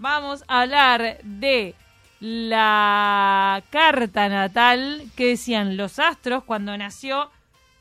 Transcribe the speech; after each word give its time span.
Vamos 0.00 0.42
a 0.48 0.62
hablar 0.62 1.18
de 1.22 1.74
la 2.20 3.62
carta 3.68 4.30
natal 4.30 5.02
que 5.14 5.26
decían 5.26 5.76
los 5.76 5.98
astros 5.98 6.42
cuando 6.44 6.74
nació 6.78 7.28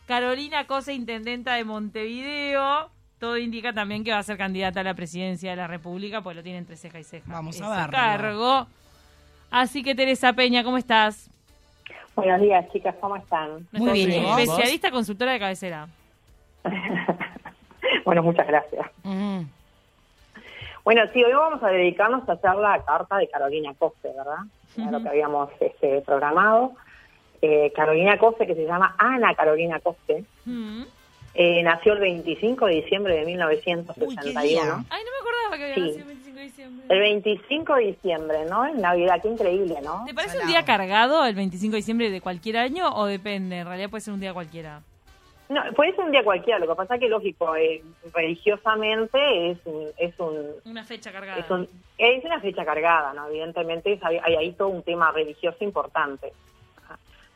Carolina 0.05 0.67
Cosa, 0.67 0.92
intendenta 0.92 1.53
de 1.53 1.63
Montevideo. 1.63 2.90
Todo 3.19 3.37
indica 3.37 3.71
también 3.71 4.03
que 4.03 4.11
va 4.11 4.17
a 4.17 4.24
ser 4.24 4.37
candidata 4.37 4.82
a 4.82 4.83
la 4.83 4.95
presidencia 4.95 5.51
de 5.51 5.55
la 5.55 5.67
República, 5.67 6.19
pues 6.19 6.35
lo 6.35 6.43
tiene 6.43 6.58
entre 6.58 6.75
ceja 6.75 7.00
y 7.00 7.05
ceja. 7.05 7.32
Vamos 7.32 7.55
ese 7.55 7.63
a 7.63 7.69
verlo. 7.69 7.92
cargo. 7.92 8.68
Así 9.50 9.82
que 9.82 9.96
Teresa 9.96 10.34
Peña, 10.34 10.66
¿cómo 10.66 10.78
estás? 10.78 11.30
Buenos 12.18 12.42
días, 12.42 12.70
chicas, 12.74 12.96
¿cómo 13.00 13.16
están? 13.16 13.66
Muy 13.72 14.06
bien, 14.06 14.24
¿y 14.24 14.26
vos? 14.26 14.40
Especialista 14.42 14.92
consultora 14.92 15.32
de 15.32 15.40
cabecera. 15.40 15.88
bueno, 18.06 18.22
muchas 18.24 18.46
gracias. 18.46 18.86
Ujú. 19.06 19.46
Bueno, 20.84 21.02
sí, 21.14 21.23
hoy 21.23 21.34
vamos 21.34 21.61
a 21.64 21.68
dedicarnos 21.70 22.27
a 22.27 22.34
hacer 22.34 22.55
la 22.55 22.84
carta 22.84 23.18
de 23.18 23.27
Carolina 23.30 23.73
Coste, 23.77 24.09
¿verdad? 24.16 24.40
Era 24.77 24.91
lo 24.91 25.02
que 25.04 25.09
habíamos 25.09 25.49
este, 25.59 26.02
programado. 26.02 26.73
Eh, 27.41 27.71
Carolina 27.76 28.17
Coste, 28.17 28.45
que 28.48 28.55
se 28.55 28.66
llama 28.66 28.95
Ana 28.98 29.34
Carolina 29.35 29.80
Coste, 29.80 30.23
eh, 31.35 31.63
nació 31.63 31.94
el 31.94 31.99
25 31.99 32.66
de 32.66 32.73
diciembre 32.76 33.13
de 33.13 33.20
Uy, 33.21 33.26
qué 33.26 33.31
1961. 33.31 34.41
día. 34.41 34.62
Ay, 34.90 35.02
no 35.04 35.12
me 35.12 35.20
acordaba 35.21 35.57
que 35.57 35.63
había 35.63 35.76
Sí. 35.76 35.81
nacido 35.81 35.99
el 36.02 36.07
25 36.07 36.35
de 36.38 36.44
diciembre. 36.44 36.85
El 36.90 36.99
25 36.99 37.76
de 37.76 37.82
diciembre, 37.85 38.46
¿no? 38.49 38.66
En 38.66 38.82
Navidad, 38.82 39.21
qué 39.21 39.27
increíble, 39.30 39.80
¿no? 39.82 40.04
¿Te 40.05 40.13
parece 40.13 40.40
un 40.40 40.48
día 40.48 40.63
cargado 40.66 41.26
el 41.26 41.35
25 41.35 41.71
de 41.73 41.77
diciembre 41.77 42.09
de 42.09 42.20
cualquier 42.21 42.57
año 42.57 42.90
o 42.93 43.05
depende? 43.05 43.59
En 43.59 43.68
realidad 43.68 43.90
puede 43.90 44.02
ser 44.02 44.13
un 44.13 44.20
día 44.20 44.34
cualquiera. 44.34 44.82
No, 45.49 45.62
puede 45.76 45.95
ser 45.95 46.05
un 46.05 46.12
día 46.12 46.23
cualquiera, 46.23 46.59
lo 46.59 46.67
que 46.67 46.76
pasa 46.76 46.94
es 46.95 46.99
que, 47.02 47.09
lógico, 47.09 47.55
eh, 47.55 47.84
religiosamente 48.13 49.52
es 49.52 49.57
un, 49.66 49.88
es 49.98 50.20
un 50.20 50.52
Una 50.66 50.84
fecha 50.84 51.12
cargada. 51.12 51.40
Es, 51.40 51.49
un- 51.49 51.67
es 51.98 52.23
una 52.23 52.40
fecha 52.40 52.63
cargada, 52.66 53.13
¿no? 53.13 53.27
Evidentemente 53.30 53.93
es- 53.93 54.04
hay, 54.04 54.20
hay 54.23 54.35
ahí 54.35 54.52
todo 54.54 54.67
un 54.70 54.84
tema 54.84 55.12
religioso 55.12 55.63
importante. 55.63 56.32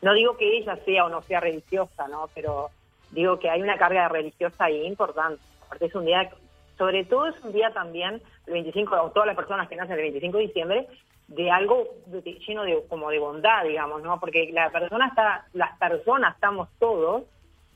No 0.02 0.12
digo 0.14 0.36
que 0.36 0.58
ella 0.58 0.76
sea 0.84 1.06
o 1.06 1.08
no 1.08 1.22
sea 1.22 1.40
religiosa, 1.40 2.06
¿no? 2.08 2.28
Pero 2.34 2.68
digo 3.10 3.38
que 3.38 3.48
hay 3.50 3.62
una 3.62 3.78
carga 3.78 4.08
religiosa 4.08 4.64
ahí 4.64 4.86
importante. 4.86 5.42
Porque 5.68 5.86
es 5.86 5.94
un 5.94 6.04
día, 6.04 6.30
sobre 6.76 7.04
todo 7.04 7.26
es 7.28 7.42
un 7.42 7.52
día 7.52 7.72
también, 7.72 8.20
el 8.46 8.52
25, 8.52 8.94
o 9.00 9.10
todas 9.10 9.26
las 9.26 9.36
personas 9.36 9.68
que 9.68 9.76
nacen 9.76 9.96
el 9.96 10.02
25 10.02 10.36
de 10.38 10.46
diciembre, 10.46 10.86
de 11.28 11.50
algo 11.50 11.88
de- 12.06 12.20
lleno 12.46 12.64
de 12.64 12.82
como 12.88 13.10
de 13.10 13.18
bondad, 13.18 13.64
digamos, 13.64 14.02
¿no? 14.02 14.20
Porque 14.20 14.50
la 14.52 14.70
persona 14.70 15.06
está, 15.08 15.46
las 15.54 15.76
personas 15.78 16.34
estamos 16.34 16.68
todos 16.78 17.22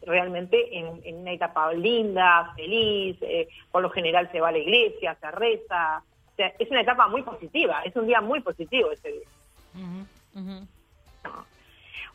realmente 0.02 0.76
en, 0.76 1.00
en 1.04 1.16
una 1.16 1.32
etapa 1.32 1.72
linda, 1.72 2.52
feliz, 2.56 3.16
eh, 3.22 3.48
por 3.70 3.82
lo 3.82 3.90
general 3.90 4.30
se 4.32 4.40
va 4.40 4.48
a 4.48 4.52
la 4.52 4.58
iglesia, 4.58 5.16
se 5.20 5.30
reza, 5.30 6.02
o 6.32 6.36
sea, 6.36 6.52
es 6.58 6.70
una 6.70 6.82
etapa 6.82 7.08
muy 7.08 7.22
positiva, 7.22 7.82
es 7.84 7.94
un 7.96 8.06
día 8.06 8.20
muy 8.20 8.40
positivo 8.40 8.90
ese 8.92 9.12
día. 9.12 9.28
Ujú. 9.74 10.40
Ujú. 10.40 10.66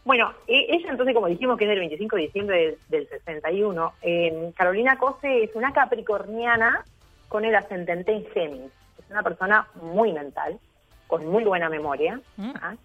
Bueno, 0.06 0.34
e- 0.48 0.68
ella 0.70 0.90
entonces, 0.90 1.16
como 1.16 1.28
dijimos 1.28 1.58
que 1.58 1.66
es 1.66 1.70
del 1.70 1.80
25 1.80 2.16
de 2.16 2.22
diciembre 2.24 2.58
del, 2.58 2.78
del 2.90 3.10
61, 3.10 3.94
eh, 4.02 4.52
Carolina 4.56 4.98
Cose 4.98 5.44
es 5.44 5.56
una 5.56 5.72
capricorniana 5.72 6.84
con 7.30 7.46
el 7.46 7.56
ascendente 7.56 8.12
en 8.12 8.26
Géminis. 8.28 8.72
Es 9.00 9.10
una 9.10 9.24
persona 9.24 9.68
muy 9.82 10.12
mental, 10.12 10.60
con 11.08 11.26
muy 11.26 11.44
buena 11.44 11.70
memoria. 11.70 12.20
Mm. 12.38 12.52
¿ah? 12.62 12.76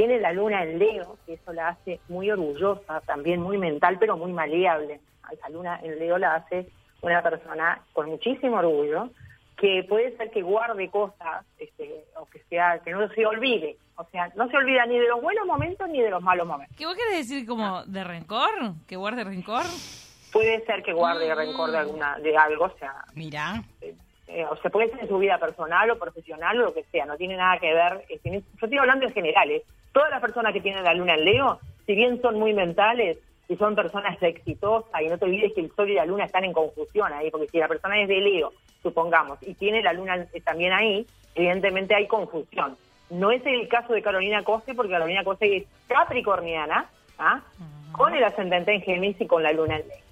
Tiene 0.00 0.18
la 0.18 0.32
luna 0.32 0.62
en 0.62 0.78
Leo, 0.78 1.18
que 1.26 1.34
eso 1.34 1.52
la 1.52 1.68
hace 1.68 2.00
muy 2.08 2.30
orgullosa, 2.30 3.02
también 3.02 3.42
muy 3.42 3.58
mental, 3.58 3.98
pero 4.00 4.16
muy 4.16 4.32
maleable. 4.32 4.98
Esa 5.30 5.50
luna 5.50 5.78
en 5.82 5.98
Leo 5.98 6.16
la 6.16 6.36
hace 6.36 6.68
una 7.02 7.22
persona 7.22 7.82
con 7.92 8.08
muchísimo 8.08 8.56
orgullo, 8.56 9.10
que 9.58 9.84
puede 9.86 10.16
ser 10.16 10.30
que 10.30 10.40
guarde 10.40 10.88
cosas, 10.88 11.44
este, 11.58 12.06
o 12.16 12.24
que 12.30 12.40
sea, 12.48 12.78
que 12.82 12.92
no 12.92 13.10
se 13.10 13.26
olvide. 13.26 13.76
O 13.96 14.06
sea, 14.10 14.32
no 14.36 14.48
se 14.48 14.56
olvida 14.56 14.86
ni 14.86 14.98
de 14.98 15.06
los 15.06 15.20
buenos 15.20 15.44
momentos 15.46 15.86
ni 15.90 16.00
de 16.00 16.08
los 16.08 16.22
malos 16.22 16.46
momentos. 16.46 16.74
¿Qué 16.78 16.86
vos 16.86 16.94
querés 16.96 17.28
decir 17.28 17.46
como 17.46 17.84
de 17.84 18.02
rencor? 18.02 18.48
¿Que 18.88 18.96
guarde 18.96 19.22
rencor? 19.22 19.64
Puede 20.32 20.64
ser 20.64 20.82
que 20.82 20.94
guarde 20.94 21.30
Mm. 21.30 21.36
rencor 21.36 21.72
de 21.72 21.76
alguna, 21.76 22.18
de 22.20 22.38
algo, 22.38 22.64
o 22.64 22.78
sea, 22.78 23.04
Mira. 23.14 23.62
eh, 23.82 24.46
o 24.48 24.56
sea, 24.56 24.70
puede 24.70 24.88
ser 24.92 25.00
en 25.00 25.08
su 25.08 25.18
vida 25.18 25.36
personal 25.36 25.90
o 25.90 25.98
profesional 25.98 26.58
o 26.58 26.64
lo 26.64 26.72
que 26.72 26.84
sea, 26.84 27.04
no 27.04 27.18
tiene 27.18 27.36
nada 27.36 27.58
que 27.58 27.74
ver. 27.74 28.06
eh, 28.08 28.18
tiene- 28.22 28.40
yo 28.40 28.46
estoy 28.66 28.78
hablando 28.78 29.04
en 29.04 29.12
general, 29.12 29.50
¿eh? 29.50 29.62
Todas 29.92 30.10
las 30.10 30.20
personas 30.20 30.52
que 30.52 30.60
tienen 30.60 30.84
la 30.84 30.94
luna 30.94 31.14
en 31.14 31.24
Leo, 31.24 31.60
si 31.86 31.94
bien 31.94 32.20
son 32.22 32.38
muy 32.38 32.52
mentales 32.52 33.18
y 33.48 33.56
son 33.56 33.74
personas 33.74 34.22
exitosas, 34.22 35.02
y 35.02 35.08
no 35.08 35.18
te 35.18 35.24
olvides 35.24 35.52
que 35.52 35.60
el 35.60 35.72
sol 35.74 35.90
y 35.90 35.94
la 35.94 36.04
luna 36.04 36.24
están 36.24 36.44
en 36.44 36.52
confusión 36.52 37.12
ahí, 37.12 37.30
porque 37.30 37.48
si 37.48 37.58
la 37.58 37.68
persona 37.68 38.00
es 38.00 38.08
de 38.08 38.20
Leo, 38.20 38.52
supongamos, 38.82 39.38
y 39.42 39.54
tiene 39.54 39.82
la 39.82 39.92
luna 39.92 40.26
también 40.44 40.72
ahí, 40.72 41.06
evidentemente 41.34 41.94
hay 41.94 42.06
confusión. 42.06 42.76
No 43.10 43.32
es 43.32 43.44
el 43.44 43.66
caso 43.68 43.92
de 43.92 44.02
Carolina 44.02 44.44
Coste, 44.44 44.74
porque 44.74 44.92
Carolina 44.92 45.24
Coste 45.24 45.56
es 45.56 45.64
capricorniana, 45.88 46.88
¿ah? 47.18 47.40
con 47.90 48.14
el 48.14 48.22
ascendente 48.22 48.72
en 48.72 48.82
Géminis 48.82 49.20
y 49.20 49.26
con 49.26 49.42
la 49.42 49.52
luna 49.52 49.78
en 49.78 49.88
Leo 49.88 50.10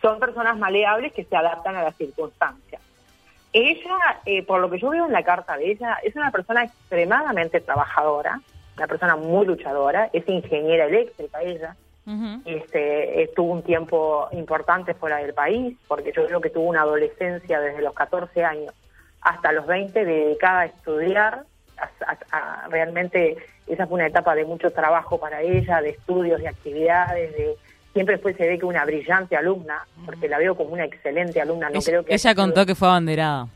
son 0.00 0.18
personas 0.18 0.58
maleables 0.58 1.12
que 1.12 1.24
se 1.24 1.36
adaptan 1.36 1.76
a 1.76 1.82
las 1.82 1.96
circunstancias. 1.96 2.80
Ella, 3.52 4.20
eh, 4.24 4.44
por 4.44 4.60
lo 4.60 4.70
que 4.70 4.78
yo 4.78 4.90
veo 4.90 5.06
en 5.06 5.12
la 5.12 5.24
carta 5.24 5.56
de 5.56 5.72
ella, 5.72 5.98
es 6.02 6.14
una 6.14 6.30
persona 6.30 6.64
extremadamente 6.64 7.60
trabajadora, 7.60 8.40
una 8.76 8.86
persona 8.86 9.16
muy 9.16 9.46
luchadora, 9.46 10.08
es 10.12 10.26
ingeniera 10.28 10.86
eléctrica 10.86 11.42
ella, 11.42 11.76
Ujú. 12.06 12.40
este, 12.44 13.22
estuvo 13.22 13.52
un 13.52 13.62
tiempo 13.62 14.28
importante 14.32 14.94
fuera 14.94 15.18
del 15.18 15.34
país, 15.34 15.76
porque 15.86 16.12
yo 16.12 16.26
creo 16.26 16.40
que 16.40 16.50
tuvo 16.50 16.68
una 16.68 16.82
adolescencia 16.82 17.60
desde 17.60 17.82
los 17.82 17.94
14 17.94 18.44
años 18.44 18.72
hasta 19.20 19.52
los 19.52 19.66
20 19.66 20.04
dedicada 20.04 20.60
a 20.60 20.64
estudiar, 20.66 21.42
a- 21.76 21.90
a- 22.06 22.64
a- 22.64 22.68
realmente 22.68 23.36
esa 23.66 23.86
fue 23.86 23.96
una 23.96 24.06
etapa 24.06 24.34
de 24.34 24.44
mucho 24.44 24.70
trabajo 24.70 25.18
para 25.18 25.42
ella, 25.42 25.80
de 25.82 25.90
estudios, 25.90 26.40
de 26.40 26.48
actividades, 26.48 27.32
de 27.36 27.54
siempre 27.92 28.14
después 28.14 28.36
se 28.36 28.46
ve 28.48 28.58
que 28.58 28.64
una 28.64 28.84
brillante 28.84 29.36
alumna, 29.36 29.84
porque 30.06 30.28
la 30.28 30.38
veo 30.38 30.56
como 30.56 30.70
una 30.70 30.84
excelente 30.84 31.40
alumna, 31.40 31.68
no 31.70 31.80
creo 31.80 32.04
que 32.04 32.14
ella 32.14 32.34
contó 32.34 32.64
que 32.64 32.74
fue 32.74 32.88
abanderada. 32.88 33.46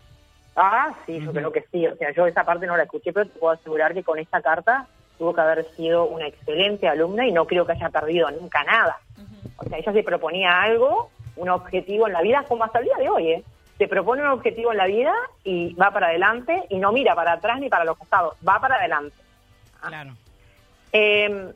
Ah, 0.56 0.94
sí, 1.06 1.18
yo 1.20 1.32
creo 1.32 1.50
que 1.50 1.64
sí. 1.72 1.84
O 1.86 1.96
sea, 1.96 2.12
yo 2.12 2.26
esa 2.28 2.44
parte 2.44 2.66
no 2.66 2.76
la 2.76 2.84
escuché, 2.84 3.12
pero 3.12 3.26
te 3.28 3.38
puedo 3.38 3.54
asegurar 3.54 3.92
que 3.92 4.04
con 4.04 4.18
esta 4.20 4.40
carta 4.40 4.86
tuvo 5.18 5.34
que 5.34 5.40
haber 5.40 5.66
sido 5.76 6.06
una 6.06 6.26
excelente 6.26 6.88
alumna 6.88 7.26
y 7.26 7.32
no 7.32 7.46
creo 7.46 7.66
que 7.66 7.72
haya 7.72 7.88
perdido 7.90 8.30
nunca 8.30 8.64
nada. 8.64 8.98
O 9.56 9.64
sea, 9.64 9.78
ella 9.78 9.92
se 9.92 10.02
proponía 10.02 10.62
algo, 10.62 11.10
un 11.36 11.48
objetivo 11.48 12.06
en 12.06 12.12
la 12.12 12.22
vida, 12.22 12.44
como 12.48 12.64
hasta 12.64 12.80
el 12.80 12.86
día 12.86 12.96
de 12.98 13.08
hoy, 13.08 13.30
¿eh? 13.30 13.44
Se 13.78 13.88
propone 13.88 14.22
un 14.22 14.28
objetivo 14.28 14.70
en 14.70 14.78
la 14.78 14.86
vida 14.86 15.12
y 15.42 15.74
va 15.74 15.90
para 15.90 16.08
adelante 16.08 16.62
y 16.68 16.78
no 16.78 16.92
mira 16.92 17.14
para 17.14 17.32
atrás 17.32 17.58
ni 17.60 17.68
para 17.68 17.84
los 17.84 17.98
costados, 17.98 18.34
va 18.46 18.60
para 18.60 18.76
adelante. 18.76 19.16
Claro. 19.80 20.12
Eh, 20.92 21.52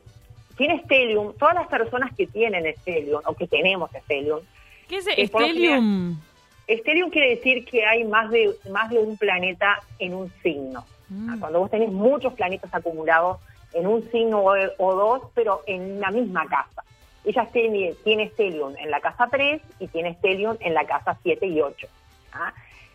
tiene 0.57 0.83
Stellium, 0.83 1.33
todas 1.37 1.55
las 1.55 1.67
personas 1.67 2.13
que 2.15 2.27
tienen 2.27 2.65
Stellium 2.81 3.21
o 3.25 3.33
que 3.33 3.47
tenemos 3.47 3.89
Stellium, 3.91 4.41
¿Qué 4.89 4.97
es 4.97 5.05
Stellium? 5.29 6.19
Stellium 6.67 7.09
quiere 7.09 7.35
decir 7.35 7.63
que 7.63 7.85
hay 7.85 8.03
más 8.03 8.29
de, 8.31 8.55
más 8.71 8.89
de 8.89 8.99
un 8.99 9.17
planeta 9.17 9.79
en 9.99 10.13
un 10.13 10.31
signo. 10.43 10.83
Mm. 11.09 11.29
Ah, 11.29 11.37
Cuando 11.39 11.59
vos 11.59 11.71
tenés 11.71 11.91
muchos 11.91 12.33
planetas 12.33 12.73
acumulados 12.73 13.37
en 13.73 13.87
un 13.87 14.09
signo 14.11 14.39
o, 14.39 14.53
o 14.77 14.95
dos, 14.95 15.23
pero 15.33 15.61
en 15.67 15.99
la 15.99 16.11
misma 16.11 16.47
casa. 16.47 16.83
Ella 17.25 17.47
tiene, 17.51 17.95
tiene 18.03 18.29
Stellium 18.29 18.75
en 18.77 18.91
la 18.91 19.01
casa 19.01 19.27
3 19.29 19.61
y 19.79 19.87
tiene 19.87 20.15
Stellium 20.15 20.57
en 20.61 20.73
la 20.73 20.85
casa 20.85 21.17
7 21.21 21.45
y 21.45 21.61
8. 21.61 21.87
¿ah? 22.33 22.53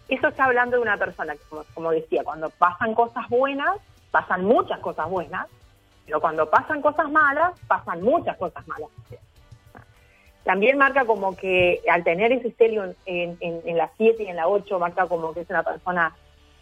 Eso 0.09 0.29
está 0.29 0.45
hablando 0.45 0.77
de 0.77 0.83
una 0.83 0.97
persona 0.97 1.35
que, 1.35 1.43
como, 1.49 1.65
como 1.75 1.91
decía, 1.91 2.25
cuando 2.25 2.51
pasan 2.51 2.95
cosas 2.95 3.29
buenas, 3.29 3.77
pasan 4.11 4.45
muchas 4.45 4.79
cosas 4.81 5.09
buenas, 5.09 5.47
pero 6.07 6.21
cuando 6.21 6.49
pasan 6.49 6.83
cosas 6.83 7.11
malas, 7.11 7.59
pasan 7.67 8.03
muchas 8.03 8.37
cosas 8.37 8.67
malas. 8.67 8.89
También 10.43 10.77
marca 10.77 11.07
como 11.07 11.37
que 11.37 11.81
al 11.91 12.05
tener 12.05 12.33
ese 12.33 12.51
Stellium 12.51 12.93
en, 13.07 13.37
en, 13.41 13.63
en 13.65 13.77
la 13.79 13.91
7 13.97 14.23
y 14.23 14.27
en 14.27 14.37
la 14.37 14.47
8, 14.47 14.79
marca 14.79 15.07
como 15.07 15.33
que 15.33 15.41
es 15.41 15.51
una 15.51 15.63
persona 15.63 16.15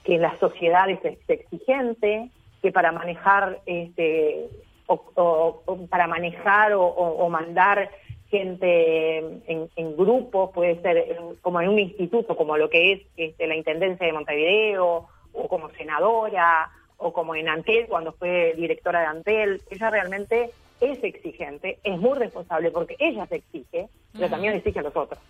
que 0.04 0.16
en 0.16 0.22
la 0.22 0.36
sociedad 0.38 0.88
es, 0.88 1.04
es 1.04 1.18
exigente, 1.28 2.30
que 2.62 2.72
para 2.72 2.92
manejar 2.92 3.60
este 3.66 4.48
o, 4.86 4.94
o- 5.16 5.62
o 5.66 5.86
para 5.86 6.06
manejar 6.06 6.72
o, 6.74 6.82
o- 6.84 7.24
o 7.24 7.28
mandar 7.28 7.90
gente 8.30 9.18
en, 9.18 9.68
en 9.76 9.96
grupos, 9.96 10.50
puede 10.54 10.80
ser 10.80 10.96
en- 10.96 11.36
como 11.42 11.60
en 11.60 11.68
un 11.68 11.78
instituto, 11.78 12.36
como 12.36 12.56
lo 12.56 12.70
que 12.70 12.92
es 12.92 13.02
este, 13.16 13.46
la 13.46 13.56
Intendencia 13.56 14.06
de 14.06 14.12
Montevideo, 14.12 15.06
o 15.34 15.48
como 15.48 15.70
senadora, 15.70 16.70
o 16.96 17.12
como 17.12 17.34
en 17.34 17.48
Antel, 17.48 17.86
cuando 17.88 18.12
fue 18.12 18.54
directora 18.56 19.00
de 19.00 19.06
Antel. 19.06 19.62
Ella 19.70 19.90
realmente 19.90 20.50
es 20.80 21.02
exigente, 21.04 21.78
es 21.84 21.98
muy 21.98 22.18
responsable 22.18 22.70
porque 22.70 22.96
ella 22.98 23.26
se 23.26 23.36
exige, 23.36 23.88
pero 24.12 24.28
también 24.30 24.54
exige 24.54 24.78
a 24.80 24.82
los 24.82 24.96
otros. 24.96 25.20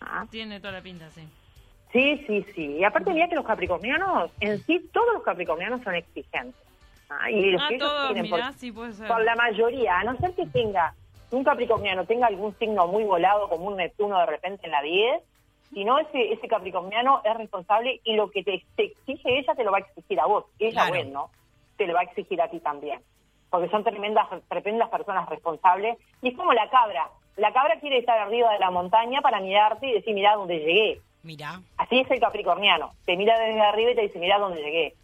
Ah. 0.00 0.26
Tiene 0.30 0.60
toda 0.60 0.72
la 0.74 0.82
pinta, 0.82 1.08
sí. 1.10 1.22
Sí, 1.94 2.22
sí, 2.26 2.44
sí. 2.54 2.76
Y 2.78 2.84
aparte, 2.84 3.12
mira 3.14 3.28
que 3.28 3.36
los 3.36 3.46
capricornianos, 3.46 4.30
en 4.40 4.58
sí, 4.64 4.86
todos 4.92 5.14
los 5.14 5.22
capricornianos 5.22 5.80
son 5.82 5.94
exigentes. 5.94 6.60
Ah, 7.08 7.30
y 7.30 7.52
los 7.52 7.62
Ah, 7.62 7.68
que 7.68 7.74
ellos 7.76 7.92
tienen 8.12 8.28
por- 8.30 8.52
sí 8.54 8.72
puede 8.72 8.92
ser. 8.92 9.06
por 9.08 9.22
la 9.24 9.34
mayoría, 9.36 9.98
a 10.00 10.04
no 10.04 10.16
ser 10.18 10.34
que 10.34 10.44
tenga 10.46 10.92
un 11.30 11.42
capricorniano 11.44 12.04
tenga 12.04 12.26
algún 12.28 12.54
signo 12.58 12.86
muy 12.86 13.02
volado 13.04 13.48
como 13.48 13.66
un 13.68 13.76
Neptuno 13.76 14.18
de 14.20 14.26
repente 14.26 14.66
en 14.66 14.72
la 14.72 14.82
10, 14.82 15.22
Si 15.72 15.84
no, 15.84 15.98
ese, 15.98 16.32
ese 16.32 16.46
capricorniano 16.46 17.20
es 17.24 17.36
responsable 17.36 18.00
y 18.04 18.14
lo 18.14 18.30
que 18.30 18.44
te, 18.44 18.62
te 18.76 18.84
exige 18.84 19.38
ella 19.40 19.54
te 19.56 19.64
lo 19.64 19.72
va 19.72 19.78
a 19.78 19.80
exigir 19.80 20.20
a 20.20 20.26
vos. 20.26 20.44
Ella 20.60 20.82
Claro. 20.82 20.92
o 20.92 20.96
él, 20.96 21.12
¿no? 21.12 21.30
Te 21.76 21.86
lo 21.88 21.94
va 21.94 22.00
a 22.00 22.04
exigir 22.04 22.40
a 22.40 22.48
ti 22.48 22.60
también. 22.60 23.00
Porque 23.50 23.68
son 23.70 23.82
tremendas, 23.82 24.28
tremendas 24.48 24.88
personas 24.90 25.28
responsables. 25.28 25.96
Y 26.22 26.28
es 26.28 26.36
como 26.36 26.52
la 26.52 26.68
cabra. 26.70 27.08
La 27.36 27.52
cabra 27.52 27.80
quiere 27.80 27.98
estar 27.98 28.16
arriba 28.18 28.52
de 28.52 28.60
la 28.60 28.70
montaña 28.70 29.20
para 29.20 29.40
mirarte 29.40 29.88
y 29.88 29.94
decir, 29.94 30.14
mirá 30.14 30.36
dónde 30.36 30.58
llegué. 30.60 31.00
Mira. 31.24 31.60
Así 31.78 31.98
es 31.98 32.10
el 32.10 32.20
capricorniano. 32.20 32.92
Te 33.06 33.16
mira 33.16 33.38
desde 33.38 33.60
arriba 33.60 33.90
y 33.90 33.94
te 33.94 34.02
dice, 34.02 34.18
mirá 34.18 34.38
dónde 34.38 34.62
llegué. 34.62 34.94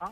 ¿Ah? 0.00 0.10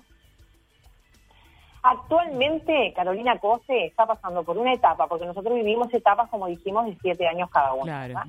Actualmente, 1.82 2.92
Carolina 2.94 3.38
Cose 3.38 3.86
está 3.86 4.06
pasando 4.06 4.44
por 4.44 4.56
una 4.56 4.72
etapa, 4.72 5.08
porque 5.08 5.26
nosotros 5.26 5.54
vivimos 5.54 5.92
etapas, 5.92 6.30
como 6.30 6.46
dijimos, 6.46 6.86
de 6.86 6.96
siete 7.02 7.26
años 7.26 7.50
cada 7.50 7.74
uno. 7.74 7.82
Claro. 7.82 8.14
¿verdad? 8.14 8.26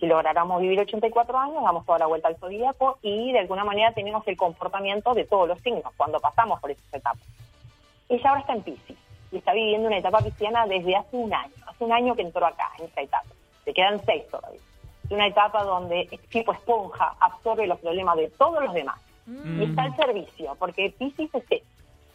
Si 0.00 0.06
lográramos 0.06 0.60
vivir 0.60 0.80
84 0.80 1.38
años, 1.38 1.62
damos 1.62 1.86
toda 1.86 2.00
la 2.00 2.06
vuelta 2.06 2.28
al 2.28 2.36
zodíaco 2.36 2.98
y 3.00 3.32
de 3.32 3.38
alguna 3.38 3.64
manera 3.64 3.92
tenemos 3.92 4.26
el 4.26 4.36
comportamiento 4.36 5.14
de 5.14 5.24
todos 5.24 5.48
los 5.48 5.60
signos 5.60 5.92
cuando 5.96 6.18
pasamos 6.18 6.60
por 6.60 6.72
esas 6.72 6.92
etapas. 6.92 7.22
Ella 8.08 8.28
ahora 8.28 8.40
está 8.40 8.54
en 8.54 8.62
Pisces 8.62 8.96
y 9.30 9.36
está 9.36 9.52
viviendo 9.52 9.86
una 9.86 9.98
etapa 9.98 10.18
pisciana 10.18 10.66
desde 10.66 10.96
hace 10.96 11.16
un 11.16 11.32
año. 11.32 11.52
Hace 11.66 11.84
un 11.84 11.92
año 11.92 12.14
que 12.16 12.22
entró 12.22 12.44
acá, 12.44 12.72
en 12.78 12.86
esta 12.86 13.02
etapa. 13.02 13.28
Le 13.64 13.72
quedan 13.72 14.04
seis 14.04 14.24
todavía. 14.30 14.60
Es 15.06 15.10
una 15.12 15.26
etapa 15.26 15.62
donde 15.64 16.08
es 16.10 16.20
tipo 16.28 16.52
esponja 16.52 17.14
absorbe 17.20 17.66
los 17.66 17.78
problemas 17.80 18.16
de 18.16 18.28
todos 18.30 18.62
los 18.64 18.74
demás 18.74 18.96
y 19.26 19.64
está 19.64 19.82
al 19.82 19.96
servicio, 19.96 20.54
porque 20.58 20.92
Pisces 20.98 21.28
es 21.34 21.44
eso. 21.50 21.64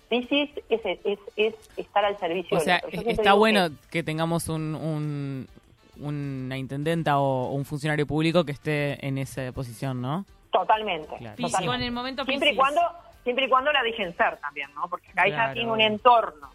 Pisces 0.09 0.49
es, 0.69 0.81
es, 1.05 1.19
es 1.38 1.55
estar 1.77 2.03
al 2.05 2.17
servicio 2.19 2.57
O 2.57 2.59
sea, 2.61 2.81
está 2.91 3.33
bueno 3.33 3.69
que- 3.69 3.75
que 3.89 4.03
tengamos 4.03 4.47
un, 4.49 4.75
un- 4.75 5.47
una 5.99 6.57
intendenta 6.57 7.19
o, 7.19 7.51
un 7.51 7.63
funcionario 7.65 8.05
público 8.07 8.43
que 8.43 8.51
esté 8.53 9.05
en 9.05 9.17
esa 9.17 9.51
posición, 9.51 10.01
¿no? 10.01 10.25
Totalmente. 10.51 11.07
Claro. 11.17 11.35
Piscis, 11.35 11.51
totalmente. 11.53 11.67
con 11.77 11.81
el 11.83 11.91
momento 11.91 12.25
siempre 12.25 12.51
y 12.51 12.55
cuando 12.55 12.81
siempre 13.23 13.45
y 13.45 13.49
cuando 13.49 13.71
la 13.71 13.83
dejen 13.83 14.15
ser 14.17 14.38
también, 14.38 14.69
¿no? 14.73 14.88
Porque 14.89 15.09
acá 15.11 15.25
ella 15.27 15.35
Claro. 15.35 15.53
tiene 15.53 15.71
un 15.71 15.81
entorno 15.81 16.49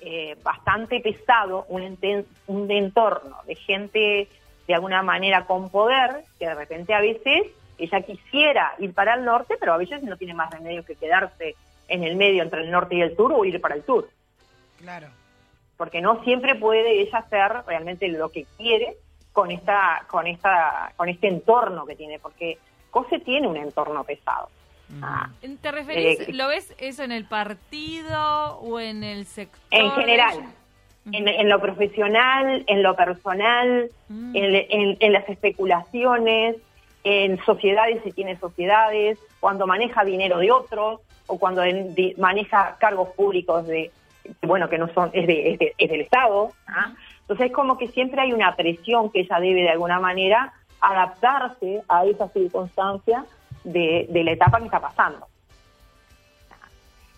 eh, 0.00 0.36
bastante 0.42 1.00
pesado, 1.00 1.64
un, 1.68 1.82
enten- 1.82 2.26
un 2.46 2.70
entorno 2.70 3.36
de 3.46 3.54
gente 3.54 4.28
de 4.66 4.74
alguna 4.74 5.02
manera 5.02 5.44
con 5.46 5.70
poder, 5.70 6.24
que 6.38 6.46
de 6.46 6.54
repente 6.54 6.94
a 6.94 7.00
veces 7.00 7.46
ella 7.78 8.00
quisiera 8.02 8.72
ir 8.78 8.94
para 8.94 9.14
el 9.14 9.24
norte, 9.24 9.56
pero 9.58 9.72
a 9.74 9.76
veces 9.76 10.02
no 10.02 10.16
tiene 10.16 10.34
más 10.34 10.50
remedio 10.50 10.84
que 10.84 10.94
quedarse 10.94 11.54
en 11.88 12.04
el 12.04 12.16
medio 12.16 12.42
entre 12.42 12.62
el 12.62 12.70
norte 12.70 12.94
y 12.94 13.02
el 13.02 13.14
sur 13.16 13.32
o 13.32 13.44
ir 13.44 13.60
para 13.60 13.74
el 13.74 13.84
sur, 13.84 14.08
Claro. 14.78 15.08
porque 15.76 16.00
no 16.00 16.22
siempre 16.24 16.54
puede 16.54 17.00
ella 17.02 17.18
hacer 17.18 17.52
realmente 17.66 18.08
lo 18.08 18.30
que 18.30 18.46
quiere 18.56 18.96
con 19.32 19.50
esta 19.50 20.04
con 20.08 20.26
esta 20.26 20.92
con 20.96 21.08
este 21.08 21.28
entorno 21.28 21.84
que 21.84 21.96
tiene, 21.96 22.18
porque 22.20 22.58
Cose 22.90 23.18
tiene 23.18 23.48
un 23.48 23.56
entorno 23.56 24.04
pesado. 24.04 24.48
Ah, 25.02 25.28
¿Te 25.60 25.72
referís, 25.72 26.20
Eh, 26.20 26.32
lo 26.32 26.46
ves 26.46 26.72
eso 26.78 27.02
en 27.02 27.10
el 27.10 27.24
partido 27.24 28.58
o 28.58 28.78
en 28.78 29.02
el 29.02 29.26
sector? 29.26 29.60
En 29.72 29.90
general, 29.92 30.44
en, 31.12 31.28
en 31.28 31.48
lo 31.48 31.60
profesional, 31.60 32.64
en 32.66 32.82
lo 32.82 32.94
personal, 32.96 33.90
Mm. 34.08 34.36
en, 34.36 34.54
en- 34.68 34.96
en 35.00 35.12
las 35.12 35.28
especulaciones, 35.28 36.56
en 37.04 37.38
sociedades, 37.44 38.02
si 38.04 38.12
tiene 38.12 38.36
sociedades, 38.38 39.18
cuando 39.40 39.66
maneja 39.66 40.04
dinero 40.04 40.38
de 40.38 40.50
otros 40.50 41.00
o 41.26 41.38
cuando 41.38 41.62
maneja 42.18 42.76
cargos 42.78 43.10
públicos 43.10 43.66
de, 43.66 43.90
bueno, 44.42 44.68
que 44.68 44.78
no 44.78 44.88
son, 44.88 45.10
es, 45.12 45.26
de, 45.26 45.52
es, 45.52 45.58
de- 45.58 45.74
es 45.76 45.90
del 45.90 46.00
Estado. 46.02 46.52
¿ah? 46.66 46.92
Entonces 47.20 47.46
es 47.46 47.52
como 47.52 47.76
que 47.78 47.88
siempre 47.88 48.20
hay 48.22 48.32
una 48.32 48.54
presión 48.56 49.10
que 49.10 49.20
ella 49.20 49.38
debe 49.40 49.62
de 49.62 49.70
alguna 49.70 50.00
manera 50.00 50.52
adaptarse 50.80 51.82
a 51.88 52.04
esa 52.06 52.28
circunstancia 52.28 53.24
de, 53.64 54.06
de 54.10 54.24
la 54.24 54.32
etapa 54.32 54.58
que 54.58 54.66
está 54.66 54.80
pasando. 54.80 55.26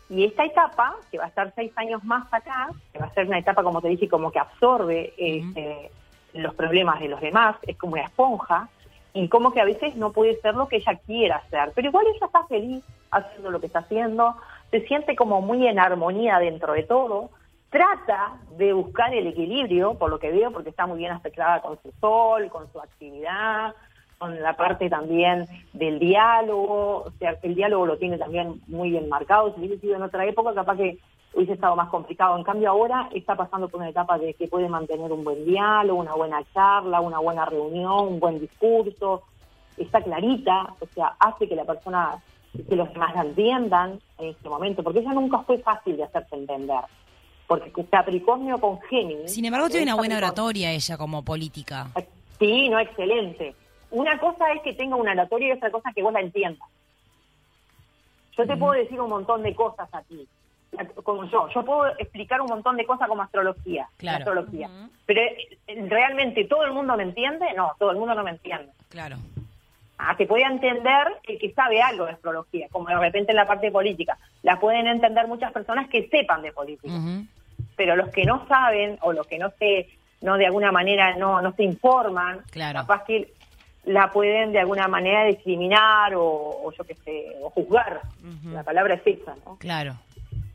Y 0.09 0.25
esta 0.25 0.45
etapa, 0.45 0.97
que 1.11 1.19
va 1.19 1.25
a 1.25 1.29
estar 1.29 1.53
seis 1.55 1.73
años 1.77 2.05
más 2.05 2.33
acá, 2.33 2.69
que 2.93 2.99
va 2.99 3.07
a 3.07 3.15
ser 3.15 3.27
una 3.27 3.39
etapa, 3.39 3.63
como 3.63 3.83
te 3.83 3.89
dije, 3.89 4.09
como 4.09 4.31
que 4.31 4.39
absorbe 4.39 5.15
este, 5.17 5.91
los 6.33 6.55
problemas 6.55 7.01
de 7.01 7.09
los 7.09 7.21
demás, 7.21 7.57
es 7.63 7.77
como 7.77 7.95
una 7.95 8.05
esponja, 8.05 8.69
y 9.13 9.29
como 9.29 9.53
que 9.53 9.61
a 9.61 9.65
veces 9.65 9.97
no 9.97 10.13
puede 10.13 10.39
ser 10.41 10.55
lo 10.55 10.69
que 10.69 10.77
ella 10.77 10.95
quiera 11.07 11.37
hacer, 11.37 11.73
pero 11.75 11.89
igual 11.89 12.05
ella 12.07 12.27
está 12.27 12.45
feliz 12.45 12.85
haciendo 13.11 13.51
lo 13.51 13.61
que 13.61 13.67
está 13.67 13.81
haciendo, 13.81 14.37
se 14.71 14.87
siente 14.87 15.17
como 15.17 15.41
muy 15.41 15.67
en 15.67 15.79
armonía 15.79 16.39
dentro 16.39 16.75
de 16.75 16.83
todo, 16.83 17.31
trata 17.71 18.37
de 18.59 18.73
buscar 18.73 19.15
el 19.15 19.27
equilibrio, 19.27 19.95
por 19.95 20.11
lo 20.11 20.19
que 20.19 20.31
veo, 20.31 20.51
porque 20.51 20.71
está 20.71 20.87
muy 20.87 20.99
bien 20.99 21.13
aspectada 21.13 21.63
con 21.63 21.79
su 21.83 21.91
sol, 22.01 22.49
con 22.51 22.71
su 22.73 22.81
actividad, 22.81 23.75
con 24.19 24.41
la 24.41 24.57
parte 24.57 24.89
también 24.89 25.47
del 25.73 25.99
diálogo, 25.99 27.05
o 27.07 27.11
sea, 27.19 27.37
el 27.43 27.55
diálogo 27.55 27.87
lo 27.87 27.99
tiene 27.99 28.19
también 28.19 28.61
muy 28.67 28.91
bien 28.91 29.09
marcado, 29.09 29.55
si 29.55 29.61
hubiese 29.61 29.79
sido 29.79 29.97
en 29.97 30.03
otra 30.03 30.25
época 30.25 30.55
capaz 30.55 30.77
que 30.77 30.99
hubiese 31.35 31.53
estado 31.53 31.77
más 31.77 31.91
complicado, 31.91 32.37
en 32.37 32.45
cambio 32.45 32.71
ahora 32.71 33.11
está 33.13 33.37
pasando 33.37 33.69
por 33.69 33.81
una 33.81 33.91
etapa 33.91 34.19
de 34.19 34.33
que 34.35 34.49
puede 34.49 34.69
mantener 34.69 35.13
un 35.13 35.23
buen 35.23 35.45
diálogo, 35.45 36.01
una 36.01 36.15
buena 36.15 36.43
charla, 36.55 37.01
una 37.01 37.19
buena 37.19 37.45
reunión, 37.45 38.07
un 38.09 38.21
buen 38.21 38.41
discurso, 38.41 39.23
está 39.77 40.01
clarita, 40.01 40.75
o 40.81 40.87
sea, 40.95 41.15
hace 41.19 41.47
que 41.47 41.55
la 41.55 41.65
persona, 41.65 42.23
que 42.69 42.75
los 42.75 42.91
demás 42.91 43.15
la 43.15 43.23
entiendan 43.23 44.01
en 44.19 44.29
este 44.31 44.49
momento, 44.49 44.83
porque 44.83 45.01
ella 45.01 45.13
nunca 45.13 45.41
fue 45.41 45.59
fácil 45.59 45.99
de 45.99 46.05
hacerse 46.05 46.37
entender, 46.37 46.81
porque 47.47 47.71
Capricornio 47.85 48.59
con 48.59 48.81
Géminis... 48.81 49.35
Sin 49.35 49.45
embargo, 49.45 49.69
tiene 49.69 49.85
una 49.85 49.97
buena 49.97 50.17
oratoria 50.17 50.73
ella 50.73 50.97
como 50.97 51.23
política. 51.23 51.89
Sí, 52.39 52.71
no, 52.71 52.79
excelente. 52.79 53.55
Una 53.91 54.19
cosa 54.19 54.53
es 54.53 54.63
que 54.63 54.75
tenga 54.75 54.97
una 54.97 55.13
oratoria 55.13 55.49
y 55.49 55.53
otra 55.53 55.71
cosa 55.71 55.89
es 55.91 55.95
que 55.95 56.03
vos 56.03 56.13
la 56.13 56.21
entiendas. 56.21 56.69
Yo 58.37 58.47
te 58.47 58.57
puedo 58.57 58.73
decir 58.73 59.01
un 59.01 59.09
montón 59.09 59.43
de 59.43 59.55
cosas 59.55 59.89
a 59.93 60.03
ti, 60.03 60.29
como 61.03 61.25
yo. 61.25 61.49
Yo 61.55 61.65
puedo 61.65 61.87
explicar 61.99 62.41
un 62.41 62.49
montón 62.49 62.77
de 62.77 62.85
cosas 62.85 63.09
como 63.09 63.23
astrología. 63.23 63.89
Claro. 63.97 64.19
astrología. 64.19 64.69
Pero 65.07 65.21
eh, 65.23 65.87
realmente 65.89 66.45
todo 66.45 66.65
el 66.65 66.73
mundo 66.73 66.97
me 66.97 67.05
entiende, 67.05 67.47
no, 67.57 67.73
todo 67.79 67.93
el 67.93 67.97
mundo 67.97 68.15
no 68.15 68.23
me 68.23 68.33
entiende. 68.33 68.73
Claro. 68.91 69.17
Ah, 69.99 70.15
que 70.17 70.27
puede 70.27 70.45
entender 70.45 71.07
el 71.23 71.39
que 71.39 71.53
sabe 71.55 71.81
algo 71.81 72.05
de 72.05 72.13
astrología, 72.13 72.69
como 72.71 72.89
de 72.89 72.99
repente 72.99 73.33
en 73.33 73.37
la 73.37 73.47
parte 73.47 73.71
política. 73.71 74.19
La 74.43 74.61
pueden 74.61 74.87
entender 74.87 75.27
muchas 75.27 75.53
personas 75.53 75.89
que 75.89 76.09
sepan 76.09 76.43
de 76.43 76.53
política 76.53 76.93
pero 77.77 77.95
los 77.95 78.09
que 78.09 78.25
no 78.25 78.47
saben 78.49 78.99
o 79.03 79.13
los 79.13 79.27
que 79.27 79.39
no 79.39 79.51
se 79.59 79.89
no 80.23 80.37
de 80.37 80.47
alguna 80.47 80.73
manera 80.73 81.15
no 81.17 81.43
no 81.43 81.53
se 81.53 81.63
informan 81.63 82.41
Claro. 82.51 82.81
capaz 82.81 83.05
que 83.05 83.33
la 83.87 84.11
pueden 84.11 84.53
de 84.53 84.59
alguna 84.61 84.87
manera 84.89 85.25
discriminar 85.25 86.15
o, 86.15 86.23
o 86.25 86.73
yo 86.77 86.85
qué 86.85 86.95
sé 87.05 87.37
o 87.43 87.51
juzgar. 87.51 88.03
La 88.53 88.63
palabra 88.63 88.95
es 88.95 89.03
esa 89.07 89.35
no 89.45 89.57
Claro. 89.59 89.95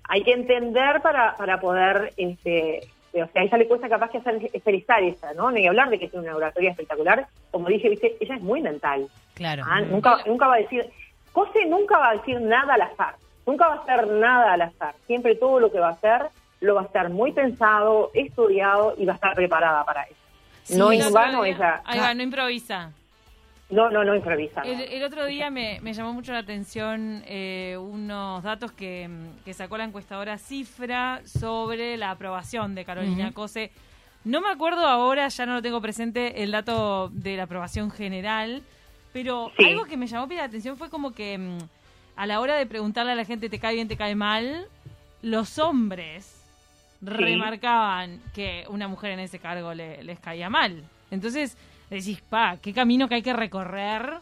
hay 0.07 0.23
que 0.23 0.33
entender 0.33 1.01
para 1.01 1.35
para 1.37 1.59
poder 1.59 2.13
este 2.17 2.81
o 3.13 3.27
sea 3.31 3.41
a 3.41 3.45
ella 3.45 3.57
le 3.57 3.67
cuesta 3.67 3.89
capaz 3.89 4.09
que 4.11 4.17
hacer 4.19 4.35
expresar 4.53 5.03
esa 5.03 5.33
no 5.33 5.49
ni 5.51 5.67
hablar 5.67 5.89
de 5.89 5.97
que 5.99 6.07
tiene 6.07 6.27
una 6.27 6.35
oratoria 6.37 6.71
espectacular. 6.71 7.25
Como 7.51 7.67
dije 7.67 7.89
viste 7.89 8.15
ella 8.19 8.35
es 8.35 8.41
muy 8.41 8.61
mental. 8.61 9.07
Claro. 9.33 9.63
Ah, 9.67 9.81
nunca, 9.81 10.19
nunca 10.27 10.47
va 10.47 10.55
a 10.55 10.59
decir, 10.59 10.89
José 11.31 11.65
nunca 11.67 11.97
va 11.97 12.09
a 12.09 12.13
decir 12.17 12.39
nada 12.41 12.73
al 12.75 12.81
azar, 12.81 13.15
nunca 13.47 13.67
va 13.69 13.75
a 13.75 13.79
hacer 13.83 14.07
nada 14.07 14.53
al 14.53 14.61
azar, 14.61 14.93
siempre 15.07 15.35
todo 15.35 15.59
lo 15.59 15.71
que 15.71 15.79
va 15.79 15.87
a 15.89 15.91
hacer 15.93 16.27
lo 16.59 16.75
va 16.75 16.81
a 16.81 16.85
estar 16.85 17.09
muy 17.09 17.31
pensado, 17.31 18.11
estudiado 18.13 18.93
y 18.97 19.05
va 19.05 19.13
a 19.13 19.15
estar 19.15 19.33
preparada 19.35 19.83
para 19.83 20.03
eso. 20.03 20.15
Sí, 20.63 20.77
no 20.77 20.87
vano 21.11 21.41
día- 21.43 21.55
ella, 21.55 21.81
Ahí 21.85 21.99
va, 21.99 22.13
no 22.13 22.21
improvisa. 22.21 22.91
No, 23.71 23.89
no, 23.89 24.03
no 24.03 24.15
improvisa. 24.15 24.61
no. 24.63 24.69
El, 24.69 24.81
el 24.81 25.03
otro 25.03 25.25
día 25.25 25.49
me, 25.49 25.79
me 25.81 25.93
llamó 25.93 26.13
mucho 26.13 26.31
la 26.33 26.39
atención 26.39 27.23
eh, 27.25 27.77
unos 27.79 28.43
datos 28.43 28.71
que, 28.71 29.07
mm, 29.07 29.43
que 29.45 29.53
sacó 29.53 29.77
la 29.77 29.85
encuestadora 29.85 30.37
Cifra 30.37 31.21
sobre 31.25 31.97
la 31.97 32.11
aprobación 32.11 32.75
de 32.75 32.85
Carolina. 32.85 33.31
Cose. 33.33 33.71
No 34.23 34.39
me 34.41 34.49
acuerdo 34.49 34.85
ahora, 34.85 35.27
ya 35.29 35.45
no 35.45 35.53
lo 35.55 35.61
tengo 35.61 35.81
presente, 35.81 36.43
el 36.43 36.51
dato 36.51 37.09
de 37.13 37.37
la 37.37 37.43
aprobación 37.43 37.89
general, 37.89 38.61
pero 39.13 39.51
Sí. 39.57 39.65
algo 39.65 39.85
que 39.85 39.97
me 39.97 40.05
llamó 40.07 40.27
la 40.31 40.43
atención 40.43 40.77
fue 40.77 40.89
como 40.89 41.11
que 41.13 41.37
mm, 41.37 41.57
a 42.17 42.25
la 42.27 42.39
hora 42.39 42.55
de 42.55 42.65
preguntarle 42.67 43.13
a 43.13 43.15
la 43.15 43.25
gente 43.25 43.49
te 43.49 43.57
cae 43.59 43.73
bien, 43.75 43.87
te 43.87 43.97
cae 43.97 44.13
mal, 44.15 44.67
los 45.23 45.57
hombres 45.59 46.37
remarcaban 47.01 48.21
que 48.33 48.65
una 48.69 48.87
mujer 48.87 49.11
en 49.11 49.19
ese 49.19 49.39
cargo 49.39 49.73
le- 49.73 50.03
les 50.03 50.19
caía 50.19 50.49
mal. 50.49 50.83
Entonces 51.09 51.57
decís, 51.95 52.21
pa, 52.29 52.57
qué 52.57 52.73
camino 52.73 53.07
que 53.07 53.15
hay 53.15 53.21
que 53.21 53.33
recorrer 53.33 54.19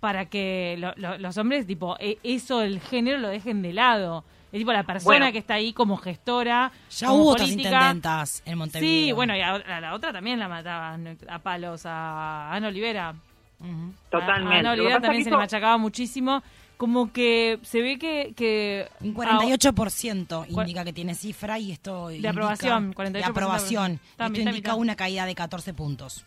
para 0.00 0.26
que 0.26 0.76
lo- 0.78 0.94
lo- 0.96 1.18
los 1.18 1.36
hombres, 1.36 1.66
tipo, 1.66 1.96
e- 2.00 2.18
eso, 2.22 2.62
el 2.62 2.80
género, 2.80 3.18
lo 3.18 3.28
dejen 3.28 3.60
de 3.62 3.72
lado. 3.72 4.24
Es 4.52 4.58
tipo 4.58 4.72
la 4.72 4.82
persona 4.82 5.18
Bueno. 5.18 5.32
que 5.32 5.38
está 5.38 5.54
ahí 5.54 5.72
como 5.72 5.96
gestora. 5.96 6.72
Ya 6.90 7.06
como 7.08 7.22
hubo 7.22 7.30
otras 7.32 7.48
política. 7.50 7.68
intendentas 7.68 8.42
en 8.46 8.58
Montevideo. 8.58 9.06
Sí, 9.06 9.12
bueno, 9.12 9.36
y 9.36 9.40
a, 9.42 9.54
a 9.54 9.80
la 9.80 9.94
otra 9.94 10.12
también 10.12 10.38
la 10.40 10.48
mataban 10.48 11.18
a 11.28 11.38
palos, 11.38 11.82
a 11.84 12.52
Ana 12.52 12.68
Olivera. 12.68 13.14
Totalmente. 14.10 14.56
A 14.56 14.58
Ana 14.60 14.72
Olivera 14.72 15.00
también 15.00 15.22
se 15.24 15.30
le 15.30 15.36
machacaba 15.36 15.76
muchísimo. 15.78 16.42
Como 16.76 17.12
que 17.12 17.58
se 17.62 17.82
ve 17.82 17.98
que... 17.98 18.32
que 18.34 18.88
Un 19.00 19.14
48% 19.14 20.46
indica 20.48 20.82
que 20.84 20.92
tiene 20.94 21.14
cifra 21.14 21.58
y 21.58 21.72
esto 21.72 22.08
De 22.08 22.16
indica- 22.16 22.30
aprobación, 22.30 22.94
48% 22.94 23.10
de 23.12 23.24
aprobación. 23.24 24.00
Está 24.12 24.26
Esto 24.26 24.40
indica 24.40 24.74
una 24.74 24.96
caída 24.96 25.26
de 25.26 25.34
14 25.34 25.74
puntos. 25.74 26.24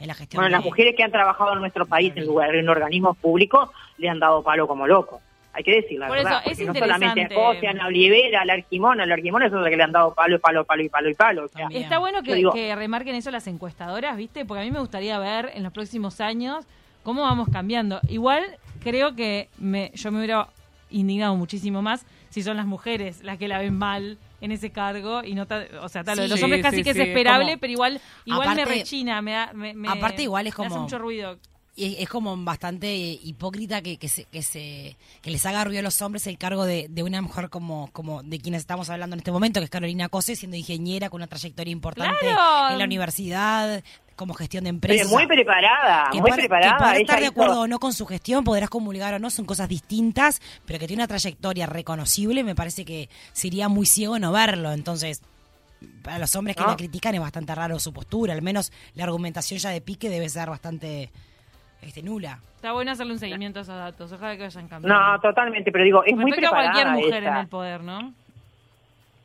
En 0.00 0.06
la 0.08 0.14
gestión. 0.14 0.40
Bueno, 0.40 0.50
las 0.50 0.62
de- 0.62 0.68
mujeres 0.70 0.94
que 0.96 1.02
han 1.02 1.12
trabajado 1.12 1.52
en 1.54 1.60
nuestro 1.60 1.86
país 1.86 2.12
en, 2.16 2.26
lugar, 2.26 2.54
en 2.54 2.68
organismos 2.68 3.16
públicos 3.16 3.70
le 3.98 4.08
han 4.08 4.18
dado 4.18 4.42
palo 4.42 4.66
como 4.66 4.86
loco. 4.86 5.20
Hay 5.56 5.62
que 5.62 5.70
decir 5.82 6.00
la 6.00 6.08
Por 6.08 6.16
verdad. 6.16 6.42
eso, 6.46 6.62
es 6.62 6.66
no 6.66 6.74
solamente 6.74 7.20
a. 7.22 7.24
Escocia, 7.26 7.72
a 7.80 7.86
Olivera, 7.86 8.40
a 8.40 8.44
la 8.44 8.54
Arquimona, 8.54 9.04
a 9.04 9.06
la 9.06 9.14
Arquimona 9.14 9.46
es 9.46 9.52
otra 9.52 9.70
que 9.70 9.76
le 9.76 9.84
han 9.84 9.92
dado 9.92 10.12
palo, 10.12 10.40
palo, 10.40 10.64
palo 10.64 10.82
y 10.82 10.88
palo 10.88 11.08
y 11.10 11.14
palo. 11.14 11.44
O 11.44 11.48
sea. 11.48 11.68
Está 11.70 11.98
bueno 11.98 12.24
que, 12.24 12.34
digo- 12.34 12.52
que 12.52 12.74
remarquen 12.74 13.14
eso 13.14 13.30
las 13.30 13.46
encuestadoras, 13.46 14.16
¿viste? 14.16 14.44
Porque 14.44 14.62
a 14.62 14.64
mí 14.64 14.72
me 14.72 14.80
gustaría 14.80 15.16
ver 15.20 15.52
en 15.54 15.62
los 15.62 15.72
próximos 15.72 16.20
años 16.20 16.66
cómo 17.04 17.22
vamos 17.22 17.48
cambiando. 17.52 18.00
Igual 18.08 18.42
creo 18.82 19.14
que 19.14 19.48
me, 19.58 19.92
yo 19.94 20.10
me 20.10 20.18
hubiera 20.18 20.48
indignado 20.90 21.36
muchísimo 21.36 21.82
más 21.82 22.04
si 22.30 22.42
son 22.42 22.56
las 22.56 22.66
mujeres 22.66 23.22
las 23.22 23.38
que 23.38 23.46
la 23.46 23.58
ven 23.60 23.78
mal 23.78 24.18
en 24.44 24.52
ese 24.52 24.70
cargo 24.70 25.24
y 25.24 25.34
no 25.34 25.46
ta- 25.46 25.66
o 25.80 25.88
sea, 25.88 26.04
tal, 26.04 26.16
lo 26.16 26.22
de 26.24 26.28
los 26.28 26.42
hombres 26.42 26.62
casi 26.62 26.82
que 26.82 26.90
es 26.90 26.96
esperable, 26.96 27.46
como- 27.52 27.60
pero 27.60 27.72
igual 27.72 28.00
igual 28.26 28.48
me 28.56 28.64
rechina, 28.64 29.22
me 29.22 29.32
da 29.32 29.50
me, 29.54 29.74
me- 29.74 29.88
aparte 29.88 30.22
igual 30.22 30.46
es 30.46 30.56
me 30.58 30.64
hace 30.64 30.68
como- 30.74 30.82
mucho 30.84 30.98
ruido. 30.98 31.38
Y 31.76 31.96
es, 32.00 32.08
como 32.08 32.36
bastante 32.44 32.94
hipócrita 32.94 33.82
que, 33.82 33.96
que, 33.96 34.08
se, 34.08 34.26
que, 34.26 34.42
se, 34.44 34.96
que 35.22 35.30
les 35.30 35.44
haga 35.44 35.64
ruido 35.64 35.80
a 35.80 35.82
los 35.82 36.00
hombres 36.02 36.24
el 36.28 36.38
cargo 36.38 36.64
de, 36.66 36.86
de 36.88 37.02
una 37.02 37.20
mujer 37.20 37.50
como, 37.50 37.90
como 37.92 38.22
de 38.22 38.38
quienes 38.38 38.60
estamos 38.60 38.90
hablando 38.90 39.14
en 39.14 39.18
este 39.20 39.32
momento, 39.32 39.58
que 39.58 39.64
es 39.64 39.70
Carolina 39.70 40.08
Cose, 40.08 40.36
siendo 40.36 40.56
ingeniera 40.56 41.10
con 41.10 41.18
una 41.18 41.26
trayectoria 41.26 41.72
importante 41.72 42.14
¡Claro! 42.20 42.72
en 42.74 42.78
la 42.78 42.84
universidad, 42.84 43.82
como 44.14 44.34
gestión 44.34 44.62
de 44.62 44.72
pero 44.74 44.94
empresas. 44.94 45.10
muy 45.12 45.26
preparada, 45.26 46.10
que 46.12 46.20
muy 46.20 46.30
preparada. 46.30 46.76
que 46.76 46.84
poder 46.84 47.00
estar 47.00 47.18
de 47.18 47.24
hizo- 47.24 47.30
acuerdo 47.32 47.60
o 47.62 47.66
no 47.66 47.80
con 47.80 47.92
su 47.92 48.06
gestión, 48.06 48.44
podrás 48.44 48.70
comulgar 48.70 49.14
o 49.14 49.18
no, 49.18 49.28
son 49.30 49.44
cosas 49.44 49.68
distintas, 49.68 50.40
pero 50.66 50.78
que 50.78 50.86
tiene 50.86 51.02
una 51.02 51.08
trayectoria 51.08 51.66
reconocible, 51.66 52.44
me 52.44 52.54
parece 52.54 52.84
que 52.84 53.08
sería 53.32 53.68
muy 53.68 53.86
ciego 53.86 54.16
no 54.20 54.30
verlo. 54.30 54.70
Entonces, 54.70 55.22
para 56.04 56.20
los 56.20 56.36
hombres 56.36 56.54
que 56.54 56.62
¿No? 56.62 56.68
la 56.68 56.76
critican 56.76 57.16
es 57.16 57.20
bastante 57.20 57.52
raro 57.52 57.80
su 57.80 57.92
postura, 57.92 58.32
al 58.32 58.42
menos 58.42 58.70
la 58.94 59.02
argumentación 59.02 59.58
ya 59.58 59.70
de 59.70 59.80
pique 59.80 60.08
debe 60.08 60.28
ser 60.28 60.48
bastante 60.48 61.10
este, 61.86 62.02
nula. 62.02 62.38
Está 62.56 62.72
bueno 62.72 62.90
hacerle 62.92 63.12
un 63.12 63.18
seguimiento 63.18 63.58
a 63.58 63.62
esos 63.62 63.76
datos, 63.76 64.12
ojalá 64.12 64.36
que 64.36 64.42
vayan 64.42 64.68
cambiando. 64.68 64.98
No, 65.00 65.20
totalmente, 65.20 65.70
pero 65.70 65.84
digo, 65.84 66.04
es 66.04 66.14
muy 66.14 66.30
Respecto 66.30 66.48
a 66.54 66.58
preparada 66.58 66.72
cualquier 66.72 67.04
mujer 67.04 67.24
en 67.24 67.36
el 67.36 67.48
poder, 67.48 67.80
¿no? 67.82 68.12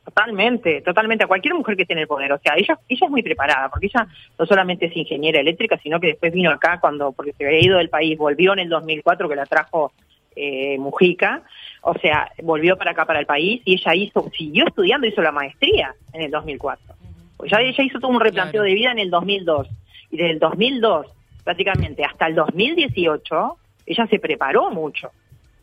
Totalmente, 0.04 0.80
totalmente. 0.82 1.24
A 1.24 1.26
cualquier 1.26 1.54
mujer 1.54 1.76
que 1.76 1.82
esté 1.82 1.92
en 1.92 2.00
el 2.00 2.06
poder. 2.06 2.32
O 2.32 2.38
sea, 2.38 2.54
ella, 2.56 2.78
ella 2.88 3.06
es 3.06 3.10
muy 3.10 3.22
preparada, 3.22 3.68
porque 3.68 3.86
ella 3.86 4.06
no 4.38 4.46
solamente 4.46 4.86
es 4.86 4.96
ingeniera 4.96 5.40
eléctrica, 5.40 5.78
sino 5.82 6.00
que 6.00 6.08
después 6.08 6.32
vino 6.32 6.50
acá 6.50 6.80
cuando, 6.80 7.12
porque 7.12 7.32
se 7.32 7.46
había 7.46 7.60
ido 7.60 7.78
del 7.78 7.90
país, 7.90 8.18
volvió 8.18 8.52
en 8.54 8.60
el 8.60 8.68
2004, 8.68 9.28
que 9.28 9.36
la 9.36 9.46
trajo 9.46 9.92
eh, 10.34 10.78
Mujica. 10.78 11.42
O 11.82 11.94
sea, 11.94 12.30
volvió 12.42 12.76
para 12.76 12.90
acá, 12.92 13.04
para 13.04 13.20
el 13.20 13.26
país, 13.26 13.62
y 13.64 13.74
ella 13.74 13.94
hizo, 13.94 14.30
siguió 14.36 14.66
estudiando, 14.66 15.06
hizo 15.06 15.22
la 15.22 15.32
maestría 15.32 15.94
en 16.12 16.22
el 16.22 16.30
2004. 16.30 16.94
Pues 17.36 17.50
ya 17.50 17.60
ella 17.60 17.84
hizo 17.84 18.00
todo 18.00 18.10
un 18.10 18.20
replanteo 18.20 18.62
Claro. 18.62 18.64
de 18.64 18.74
vida 18.74 18.92
en 18.92 18.98
el 18.98 19.10
2002. 19.10 19.68
Y 20.10 20.16
desde 20.16 20.32
el 20.32 20.38
2002, 20.38 21.06
prácticamente 21.44 22.04
hasta 22.04 22.26
el 22.26 22.34
2018, 22.34 23.56
ella 23.86 24.06
se 24.06 24.18
preparó 24.18 24.70
mucho. 24.70 25.10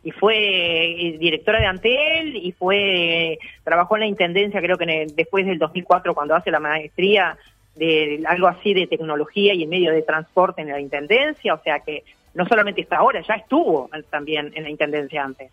Y 0.03 0.12
fue 0.12 0.36
eh, 0.36 1.17
directora 1.19 1.60
de 1.60 1.65
Antel 1.65 2.36
y 2.36 2.51
fue 2.53 3.39
trabajó 3.63 3.96
en 3.96 4.01
la 4.01 4.07
intendencia 4.07 4.62
creo 4.62 4.77
que 4.77 4.84
en 4.86 4.89
el- 4.91 5.15
después 5.15 5.46
del 5.46 5.57
2004 5.60 6.13
cuando 6.13 6.36
hace 6.36 6.51
la 6.51 6.60
maestría 6.60 7.38
de 7.75 8.24
algo 8.27 8.48
así 8.48 8.74
de 8.74 8.88
tecnología 8.88 9.53
y 9.53 9.63
en 9.63 9.69
medio 9.69 9.91
de 9.91 10.01
transporte 10.03 10.62
en 10.62 10.69
la 10.69 10.79
intendencia. 10.79 11.53
O 11.53 11.62
sea 11.62 11.79
que 11.81 12.03
no 12.34 12.46
solamente 12.48 12.81
está 12.81 12.98
ahora 12.98 13.22
ya 13.27 13.36
estuvo 13.36 13.89
también 14.10 14.51
en 14.55 14.63
la 14.63 14.69
intendencia 14.69 15.24
antes. 15.24 15.51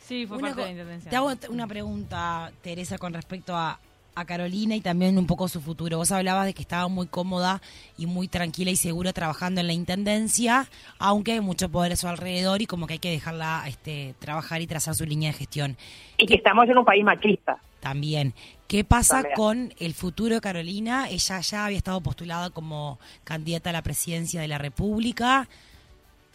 Sí, 0.00 0.26
fue 0.26 0.36
Una 0.38 0.48
parte 0.48 0.60
de 0.62 0.66
la 0.66 0.72
intendencia. 0.72 1.10
Te 1.10 1.16
hago 1.16 1.30
una 1.50 1.66
pregunta, 1.66 2.52
Teresa, 2.62 2.98
con 2.98 3.12
respecto 3.12 3.54
a, 3.56 3.78
a 4.14 4.24
Carolina 4.24 4.76
y 4.76 4.80
también 4.80 5.18
un 5.18 5.26
poco 5.26 5.48
su 5.48 5.60
futuro. 5.60 5.98
Vos 5.98 6.12
hablabas 6.12 6.46
de 6.46 6.54
que 6.54 6.62
estaba 6.62 6.88
muy 6.88 7.06
cómoda 7.06 7.60
y 7.98 8.06
muy 8.06 8.28
tranquila 8.28 8.70
y 8.70 8.76
segura 8.76 9.12
trabajando 9.12 9.60
en 9.60 9.66
la 9.66 9.72
intendencia, 9.72 10.68
aunque 10.98 11.32
hay 11.32 11.40
mucho 11.40 11.68
poder 11.68 11.92
a 11.92 11.96
su 11.96 12.08
alrededor 12.08 12.62
y 12.62 12.66
como 12.66 12.86
que 12.86 12.94
hay 12.94 12.98
que 12.98 13.10
dejarla 13.10 13.64
este, 13.66 14.14
trabajar 14.18 14.60
y 14.62 14.66
trazar 14.66 14.94
su 14.94 15.04
línea 15.04 15.32
de 15.32 15.38
gestión. 15.38 15.76
y 16.18 16.26
que 16.26 16.34
estamos 16.34 16.68
en 16.68 16.78
un 16.78 16.84
país 16.84 17.04
machista 17.04 17.58
También, 17.80 18.34
¿qué 18.68 18.84
pasa 18.84 19.16
También. 19.16 19.34
con 19.36 19.74
el 19.78 19.94
futuro 19.94 20.34
de 20.36 20.40
Carolina? 20.40 21.08
Ella 21.10 21.40
ya 21.40 21.66
había 21.66 21.78
estado 21.78 22.00
postulada 22.00 22.50
como 22.50 22.98
candidata 23.24 23.70
a 23.70 23.72
la 23.72 23.82
presidencia 23.82 24.40
de 24.40 24.48
la 24.48 24.58
República. 24.58 25.48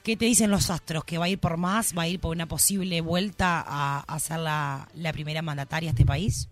¿Qué 0.03 0.15
te 0.15 0.25
dicen 0.25 0.50
los 0.50 0.69
astros? 0.69 1.03
¿Que 1.03 1.17
va 1.17 1.25
a 1.25 1.29
ir 1.29 1.39
por 1.39 1.57
más? 1.57 1.95
¿Va 1.98 2.03
a 2.03 2.07
ir 2.07 2.19
por 2.19 2.36
una 2.36 2.45
posible 2.45 3.01
vuelta 3.01 3.63
a, 3.65 4.00
a 4.07 4.19
ser 4.19 4.39
la, 4.39 4.88
la 4.95 5.12
primera 5.13 5.41
mandataria 5.41 5.89
de 5.89 5.91
este 5.91 6.05
país? 6.05 6.48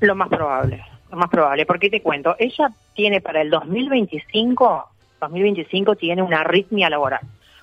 Lo 0.00 0.14
más 0.14 0.28
probable, 0.28 0.82
lo 1.10 1.16
más 1.16 1.28
probable, 1.28 1.66
porque 1.66 1.90
te 1.90 2.00
cuento, 2.00 2.34
ella 2.38 2.70
tiene 2.94 3.20
para 3.20 3.42
el 3.42 3.50
2025, 3.50 4.88
2025 5.20 5.96
tiene 5.96 6.22
una 6.22 6.40
arritmia 6.40 6.88
laboral. 6.88 7.20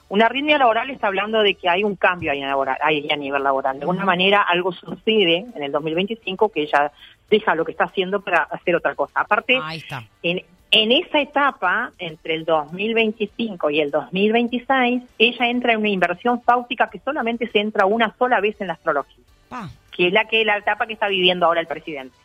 Una 0.09 0.27
arritmia 0.27 0.57
laboral 0.57 0.89
está 0.89 1.07
hablando 1.07 1.41
de 1.41 1.55
que 1.55 1.67
hay 1.67 1.83
un 1.83 1.95
cambio 1.95 2.31
ahí, 2.31 2.39
laboral, 2.39 2.77
ahí 2.81 3.07
a 3.11 3.15
nivel 3.17 3.43
laboral. 3.43 3.75
De 3.75 3.81
alguna 3.81 4.05
manera 4.05 4.41
algo 4.41 4.71
sucede 4.71 5.45
en 5.53 5.63
el 5.63 5.71
2025 5.71 6.49
que 6.49 6.61
ella 6.61 6.91
deja 7.29 7.55
lo 7.55 7.65
que 7.65 7.73
está 7.73 7.85
haciendo 7.85 8.21
para 8.21 8.43
hacer 8.43 8.75
otra 8.75 8.95
cosa. 8.95 9.19
Aparte, 9.19 9.59
Ahí 9.61 9.79
está. 9.79 10.03
en, 10.23 10.43
en 10.71 10.91
esa 10.93 11.19
etapa, 11.19 11.91
entre 11.97 12.35
el 12.35 12.45
2025 12.45 13.69
y 13.69 13.81
el 13.81 13.91
2026, 13.91 15.03
ella 15.17 15.47
entra 15.49 15.73
en 15.73 15.79
una 15.79 15.89
inversión 15.89 16.41
fáutica 16.41 16.89
que 16.89 16.99
solamente 16.99 17.49
se 17.51 17.59
entra 17.59 17.85
una 17.85 18.15
sola 18.17 18.39
vez 18.39 18.55
en 18.61 18.67
la 18.67 18.73
astrología 18.73 19.25
que 19.91 20.07
es 20.07 20.13
la 20.13 20.25
que 20.25 20.45
la 20.45 20.57
etapa 20.57 20.85
que 20.85 20.93
está 20.93 21.07
viviendo 21.07 21.45
ahora 21.45 21.59
el 21.59 21.67
presidente. 21.67 22.15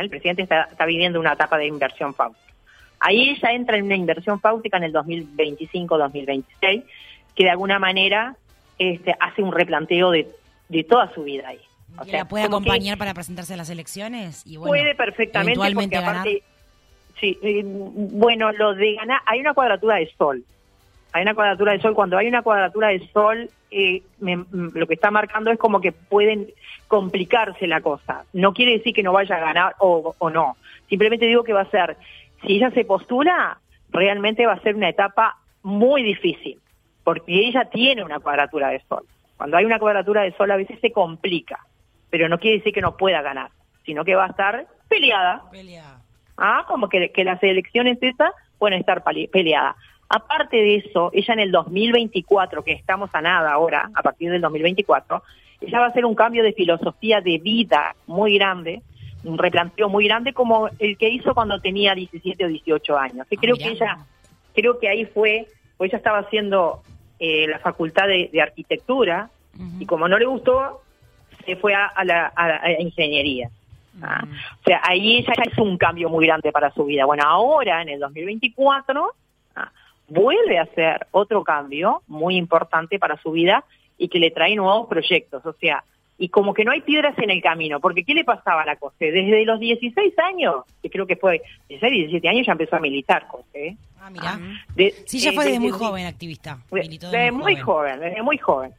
El 0.00 0.10
presidente 0.10 0.42
está, 0.42 0.64
está 0.64 0.86
viviendo 0.86 1.20
una 1.20 1.32
etapa 1.32 1.58
de 1.58 1.66
inversión 1.66 2.14
fáutica. 2.14 2.52
Ahí 3.00 3.30
ella 3.30 3.52
entra 3.52 3.76
en 3.76 3.84
una 3.84 3.96
inversión 3.96 4.40
fáutica 4.40 4.76
en 4.76 4.84
el 4.84 4.92
2025-2026, 4.92 6.84
que 7.34 7.44
de 7.44 7.50
alguna 7.50 7.78
manera 7.78 8.36
este, 8.78 9.14
hace 9.20 9.42
un 9.42 9.52
replanteo 9.52 10.10
de, 10.10 10.28
de 10.68 10.84
toda 10.84 11.12
su 11.14 11.22
vida 11.22 11.48
ahí. 11.48 11.60
O 11.96 12.04
¿Y 12.04 12.10
sea, 12.10 12.20
la 12.20 12.28
puede 12.28 12.44
acompañar 12.44 12.98
para 12.98 13.14
presentarse 13.14 13.54
a 13.54 13.56
las 13.56 13.70
elecciones? 13.70 14.44
Y 14.46 14.56
bueno, 14.56 14.70
puede 14.70 14.94
perfectamente, 14.94 15.58
porque 15.58 15.86
ganar. 15.86 16.10
aparte, 16.10 16.42
sí, 17.20 17.38
eh, 17.42 17.62
bueno, 17.64 18.52
lo 18.52 18.74
de 18.74 18.94
ganar, 18.94 19.20
hay 19.26 19.40
una 19.40 19.54
cuadratura 19.54 19.96
de 19.96 20.10
sol. 20.16 20.44
Hay 21.12 21.22
una 21.22 21.34
cuadratura 21.34 21.72
de 21.72 21.80
sol. 21.80 21.94
Cuando 21.94 22.18
hay 22.18 22.28
una 22.28 22.42
cuadratura 22.42 22.88
de 22.88 23.06
sol, 23.12 23.50
eh, 23.70 24.02
me- 24.20 24.36
mm, 24.36 24.70
lo 24.74 24.86
que 24.86 24.94
está 24.94 25.10
marcando 25.10 25.50
es 25.50 25.58
como 25.58 25.80
que 25.80 25.92
pueden 25.92 26.48
complicarse 26.86 27.66
la 27.66 27.80
cosa. 27.80 28.24
No 28.32 28.52
quiere 28.52 28.72
decir 28.78 28.94
que 28.94 29.02
no 29.02 29.12
vaya 29.12 29.36
a 29.36 29.40
ganar 29.40 29.74
o, 29.78 30.14
o 30.18 30.30
no. 30.30 30.56
Simplemente 30.88 31.26
digo 31.26 31.44
que 31.44 31.52
va 31.52 31.62
a 31.62 31.70
ser, 31.70 31.96
si 32.42 32.56
ella 32.56 32.70
se 32.70 32.84
postula, 32.84 33.58
realmente 33.90 34.46
va 34.46 34.54
a 34.54 34.60
ser 34.62 34.74
una 34.74 34.88
etapa 34.88 35.36
muy 35.62 36.02
difícil, 36.02 36.58
porque 37.04 37.46
ella 37.46 37.66
tiene 37.66 38.02
una 38.04 38.20
cuadratura 38.20 38.68
de 38.68 38.80
sol. 38.88 39.04
Cuando 39.36 39.56
hay 39.56 39.64
una 39.64 39.78
cuadratura 39.78 40.22
de 40.22 40.32
sol 40.32 40.50
a 40.50 40.56
veces 40.56 40.78
se 40.80 40.92
complica, 40.92 41.60
pero 42.10 42.28
no 42.28 42.38
quiere 42.38 42.58
decir 42.58 42.72
que 42.72 42.80
no 42.80 42.96
pueda 42.96 43.22
ganar, 43.22 43.50
sino 43.84 44.04
que 44.04 44.14
va 44.14 44.24
a 44.24 44.28
estar 44.28 44.66
peleada. 44.88 45.42
Pelea. 45.50 45.98
Ah, 46.36 46.64
como 46.68 46.88
que, 46.88 47.10
que 47.12 47.24
las 47.24 47.42
elecciones 47.42 47.98
esas 48.00 48.32
pueden 48.58 48.78
estar 48.80 49.02
peleadas. 49.30 49.76
Aparte 50.08 50.56
de 50.56 50.76
eso, 50.76 51.10
ella 51.12 51.34
en 51.34 51.40
el 51.40 51.50
2024, 51.52 52.62
que 52.64 52.72
estamos 52.72 53.10
a 53.12 53.20
nada 53.20 53.52
ahora, 53.52 53.90
a 53.94 54.02
partir 54.02 54.30
del 54.30 54.40
2024, 54.40 55.22
ella 55.60 55.80
va 55.80 55.86
a 55.86 55.88
hacer 55.88 56.04
un 56.04 56.14
cambio 56.14 56.42
de 56.42 56.52
filosofía 56.52 57.20
de 57.20 57.38
vida 57.38 57.94
muy 58.06 58.34
grande, 58.38 58.80
un 59.24 59.36
replanteo 59.36 59.88
muy 59.88 60.06
grande 60.06 60.32
como 60.32 60.68
el 60.78 60.96
que 60.96 61.08
hizo 61.10 61.34
cuando 61.34 61.60
tenía 61.60 61.94
17 61.94 62.44
o 62.44 62.48
18 62.48 62.96
años. 62.98 63.26
Y 63.30 63.36
Ah, 63.36 63.40
creo 63.40 63.56
que 63.56 63.68
ella, 63.68 63.98
creo 64.54 64.78
que 64.78 64.88
ahí 64.88 65.04
fue, 65.06 65.46
pues 65.76 65.90
ella 65.90 65.98
estaba 65.98 66.18
haciendo 66.20 66.82
eh, 67.18 67.46
la 67.48 67.58
facultad 67.58 68.06
de, 68.06 68.30
de 68.32 68.40
arquitectura 68.40 69.28
y 69.80 69.86
como 69.86 70.06
no 70.08 70.18
le 70.18 70.24
gustó, 70.26 70.82
se 71.44 71.56
fue 71.56 71.74
a, 71.74 71.86
a 71.86 72.04
la, 72.04 72.26
a 72.28 72.48
la- 72.48 72.80
ingeniería. 72.80 73.50
Ah, 74.00 74.22
O 74.60 74.62
sea, 74.64 74.80
ahí 74.84 75.16
ella 75.16 75.32
ya 75.36 75.50
hizo 75.50 75.64
un 75.64 75.76
cambio 75.76 76.08
muy 76.08 76.24
grande 76.26 76.52
para 76.52 76.70
su 76.72 76.84
vida. 76.84 77.04
Bueno, 77.04 77.24
ahora 77.26 77.82
en 77.82 77.88
el 77.88 77.98
2024 77.98 79.04
ah, 79.04 79.10
vuelve 80.08 80.58
a 80.58 80.62
hacer 80.62 81.06
otro 81.10 81.44
cambio 81.44 82.02
muy 82.08 82.36
importante 82.36 82.98
para 82.98 83.16
su 83.22 83.32
vida 83.32 83.64
y 83.96 84.08
que 84.08 84.18
le 84.18 84.30
trae 84.30 84.54
nuevos 84.56 84.88
proyectos. 84.88 85.44
O 85.46 85.52
sea, 85.54 85.84
y 86.20 86.30
como 86.30 86.52
que 86.52 86.64
no 86.64 86.72
hay 86.72 86.80
piedras 86.80 87.16
en 87.18 87.30
el 87.30 87.40
camino, 87.40 87.78
porque 87.78 88.02
¿qué 88.04 88.12
le 88.14 88.24
pasaba 88.24 88.62
a 88.62 88.66
la 88.66 88.76
Cosé? 88.76 89.12
Desde 89.12 89.44
los 89.44 89.60
16 89.60 90.18
años, 90.18 90.64
que 90.82 90.90
creo 90.90 91.06
que 91.06 91.14
fue 91.16 91.42
16, 91.68 91.92
17 91.92 92.28
años, 92.28 92.46
ya 92.46 92.52
empezó 92.52 92.76
a 92.76 92.80
militar 92.80 93.28
Cosé. 93.28 93.76
Ah, 94.00 94.10
mirá. 94.10 94.38
De- 94.74 94.94
Sí, 95.06 95.18
ya 95.20 95.30
eh, 95.30 95.34
fue 95.34 95.44
desde 95.44 95.60
muy 95.60 95.70
joven 95.70 96.06
activista. 96.06 96.58
de- 96.72 96.80
militó 96.82 97.10
desde 97.10 97.30
muy 97.32 97.56
joven, 97.56 98.00
desde 98.00 98.22
muy 98.22 98.38
joven. 98.38 98.72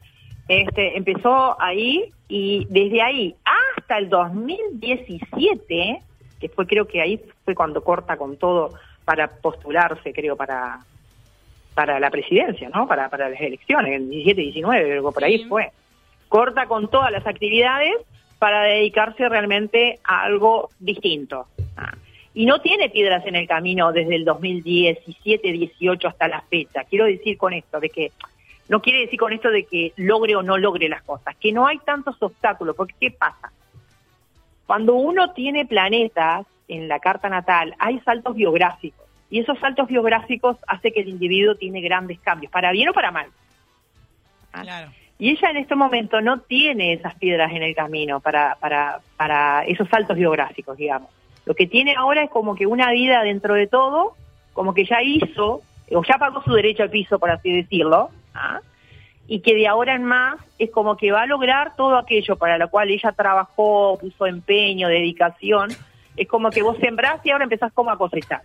Este, 0.48 0.96
empezó 0.98 1.56
ahí 1.62 2.12
y 2.28 2.66
desde 2.68 3.00
ahí 3.02 3.34
hasta 3.44 3.98
el 3.98 4.08
2017, 4.10 6.00
que 6.40 6.48
fue 6.48 6.66
creo 6.66 6.86
que 6.86 7.00
ahí 7.00 7.20
fue 7.44 7.54
cuando 7.54 7.82
corta 7.82 8.16
con 8.16 8.36
todo 8.36 8.74
para 9.04 9.28
postularse, 9.28 10.12
creo, 10.12 10.36
para 10.36 10.80
para 11.80 11.98
la 11.98 12.10
presidencia, 12.10 12.68
¿no? 12.68 12.86
Para, 12.86 13.08
para 13.08 13.30
las 13.30 13.40
elecciones, 13.40 13.94
el 13.94 14.10
17, 14.10 14.38
19, 14.38 14.82
creo 14.82 15.06
que 15.08 15.14
por 15.14 15.24
ahí 15.24 15.44
fue. 15.46 15.70
Corta 16.28 16.66
con 16.66 16.90
todas 16.90 17.10
las 17.10 17.26
actividades 17.26 17.94
para 18.38 18.64
dedicarse 18.64 19.26
realmente 19.30 19.98
a 20.04 20.24
algo 20.24 20.68
distinto. 20.78 21.46
Ah. 21.78 21.94
y 22.34 22.44
no 22.44 22.60
tiene 22.60 22.90
piedras 22.90 23.24
en 23.24 23.34
el 23.34 23.48
camino 23.48 23.92
desde 23.92 24.14
el 24.14 24.26
2017, 24.26 25.52
18 25.52 26.08
hasta 26.08 26.28
la 26.28 26.42
fecha. 26.42 26.84
Quiero 26.84 27.06
decir 27.06 27.38
con 27.38 27.54
esto, 27.54 27.80
de 27.80 27.88
que 27.88 28.12
no 28.68 28.82
quiere 28.82 29.00
decir 29.00 29.18
con 29.18 29.32
esto 29.32 29.50
de 29.50 29.64
que 29.64 29.94
logre 29.96 30.36
o 30.36 30.42
no 30.42 30.58
logre 30.58 30.86
las 30.86 31.02
cosas, 31.02 31.34
que 31.36 31.50
no 31.50 31.66
hay 31.66 31.78
tantos 31.78 32.14
obstáculos, 32.20 32.76
porque 32.76 32.94
¿qué 33.00 33.10
pasa? 33.10 33.52
Cuando 34.66 34.96
uno 34.96 35.32
tiene 35.32 35.64
planetas 35.64 36.46
en 36.68 36.88
la 36.88 36.98
carta 36.98 37.30
natal, 37.30 37.74
hay 37.78 38.00
saltos 38.00 38.36
biográficos, 38.36 38.99
y 39.30 39.38
esos 39.38 39.58
saltos 39.60 39.88
biográficos 39.88 40.56
hace 40.66 40.92
que 40.92 41.00
el 41.00 41.08
individuo 41.08 41.54
tiene 41.54 41.80
grandes 41.80 42.18
cambios, 42.20 42.52
para 42.52 42.72
bien 42.72 42.88
o 42.88 42.92
para 42.92 43.10
mal. 43.12 43.26
¿Ah? 44.52 44.62
Claro. 44.62 44.90
Y 45.18 45.30
ella 45.30 45.50
en 45.50 45.58
este 45.58 45.76
momento 45.76 46.20
no 46.20 46.40
tiene 46.40 46.94
esas 46.94 47.14
piedras 47.14 47.52
en 47.52 47.62
el 47.62 47.74
camino 47.74 48.20
para, 48.20 48.56
para, 48.58 49.00
para 49.16 49.64
esos 49.64 49.88
saltos 49.88 50.16
biográficos, 50.16 50.76
digamos. 50.76 51.10
Lo 51.44 51.54
que 51.54 51.66
tiene 51.66 51.94
ahora 51.96 52.24
es 52.24 52.30
como 52.30 52.54
que 52.54 52.66
una 52.66 52.90
vida 52.90 53.22
dentro 53.22 53.54
de 53.54 53.66
todo, 53.66 54.16
como 54.52 54.74
que 54.74 54.84
ya 54.84 55.02
hizo, 55.02 55.62
o 55.92 56.02
ya 56.04 56.18
pagó 56.18 56.42
su 56.42 56.52
derecho 56.52 56.82
al 56.82 56.90
piso, 56.90 57.18
por 57.18 57.30
así 57.30 57.52
decirlo, 57.52 58.10
¿ah? 58.34 58.60
y 59.28 59.40
que 59.40 59.54
de 59.54 59.68
ahora 59.68 59.94
en 59.94 60.04
más 60.04 60.40
es 60.58 60.70
como 60.70 60.96
que 60.96 61.12
va 61.12 61.22
a 61.22 61.26
lograr 61.26 61.76
todo 61.76 61.96
aquello 61.96 62.36
para 62.36 62.58
lo 62.58 62.68
cual 62.68 62.90
ella 62.90 63.12
trabajó, 63.12 63.96
puso 64.00 64.26
empeño, 64.26 64.88
dedicación, 64.88 65.70
es 66.16 66.26
como 66.26 66.50
que 66.50 66.62
vos 66.62 66.76
sembrás 66.78 67.24
y 67.24 67.30
ahora 67.30 67.44
empezás 67.44 67.72
como 67.72 67.90
a 67.90 67.98
cosechar. 67.98 68.42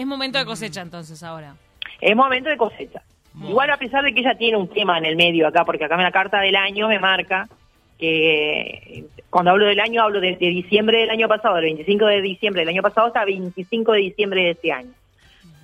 Es 0.00 0.06
momento 0.06 0.38
de 0.38 0.44
cosecha 0.44 0.80
entonces 0.82 1.22
ahora. 1.22 1.54
Es 2.00 2.16
momento 2.16 2.48
de 2.50 2.56
cosecha. 2.56 3.02
Igual 3.48 3.70
a 3.70 3.76
pesar 3.76 4.02
de 4.04 4.12
que 4.12 4.20
ella 4.20 4.34
tiene 4.36 4.56
un 4.56 4.68
tema 4.68 4.98
en 4.98 5.04
el 5.06 5.16
medio 5.16 5.46
acá, 5.46 5.64
porque 5.64 5.84
acá 5.84 5.94
en 5.94 6.02
la 6.02 6.10
carta 6.10 6.40
del 6.40 6.56
año 6.56 6.88
me 6.88 6.98
marca 6.98 7.48
que 7.98 9.04
cuando 9.28 9.52
hablo 9.52 9.66
del 9.66 9.78
año 9.80 10.02
hablo 10.02 10.20
de, 10.20 10.32
de 10.36 10.48
diciembre 10.48 10.98
del 11.00 11.10
año 11.10 11.28
pasado, 11.28 11.54
del 11.56 11.64
25 11.66 12.06
de 12.06 12.22
diciembre 12.22 12.62
del 12.62 12.70
año 12.70 12.82
pasado 12.82 13.06
hasta 13.06 13.24
25 13.24 13.92
de 13.92 13.98
diciembre 14.00 14.42
de 14.42 14.50
este 14.50 14.72
año. 14.72 14.90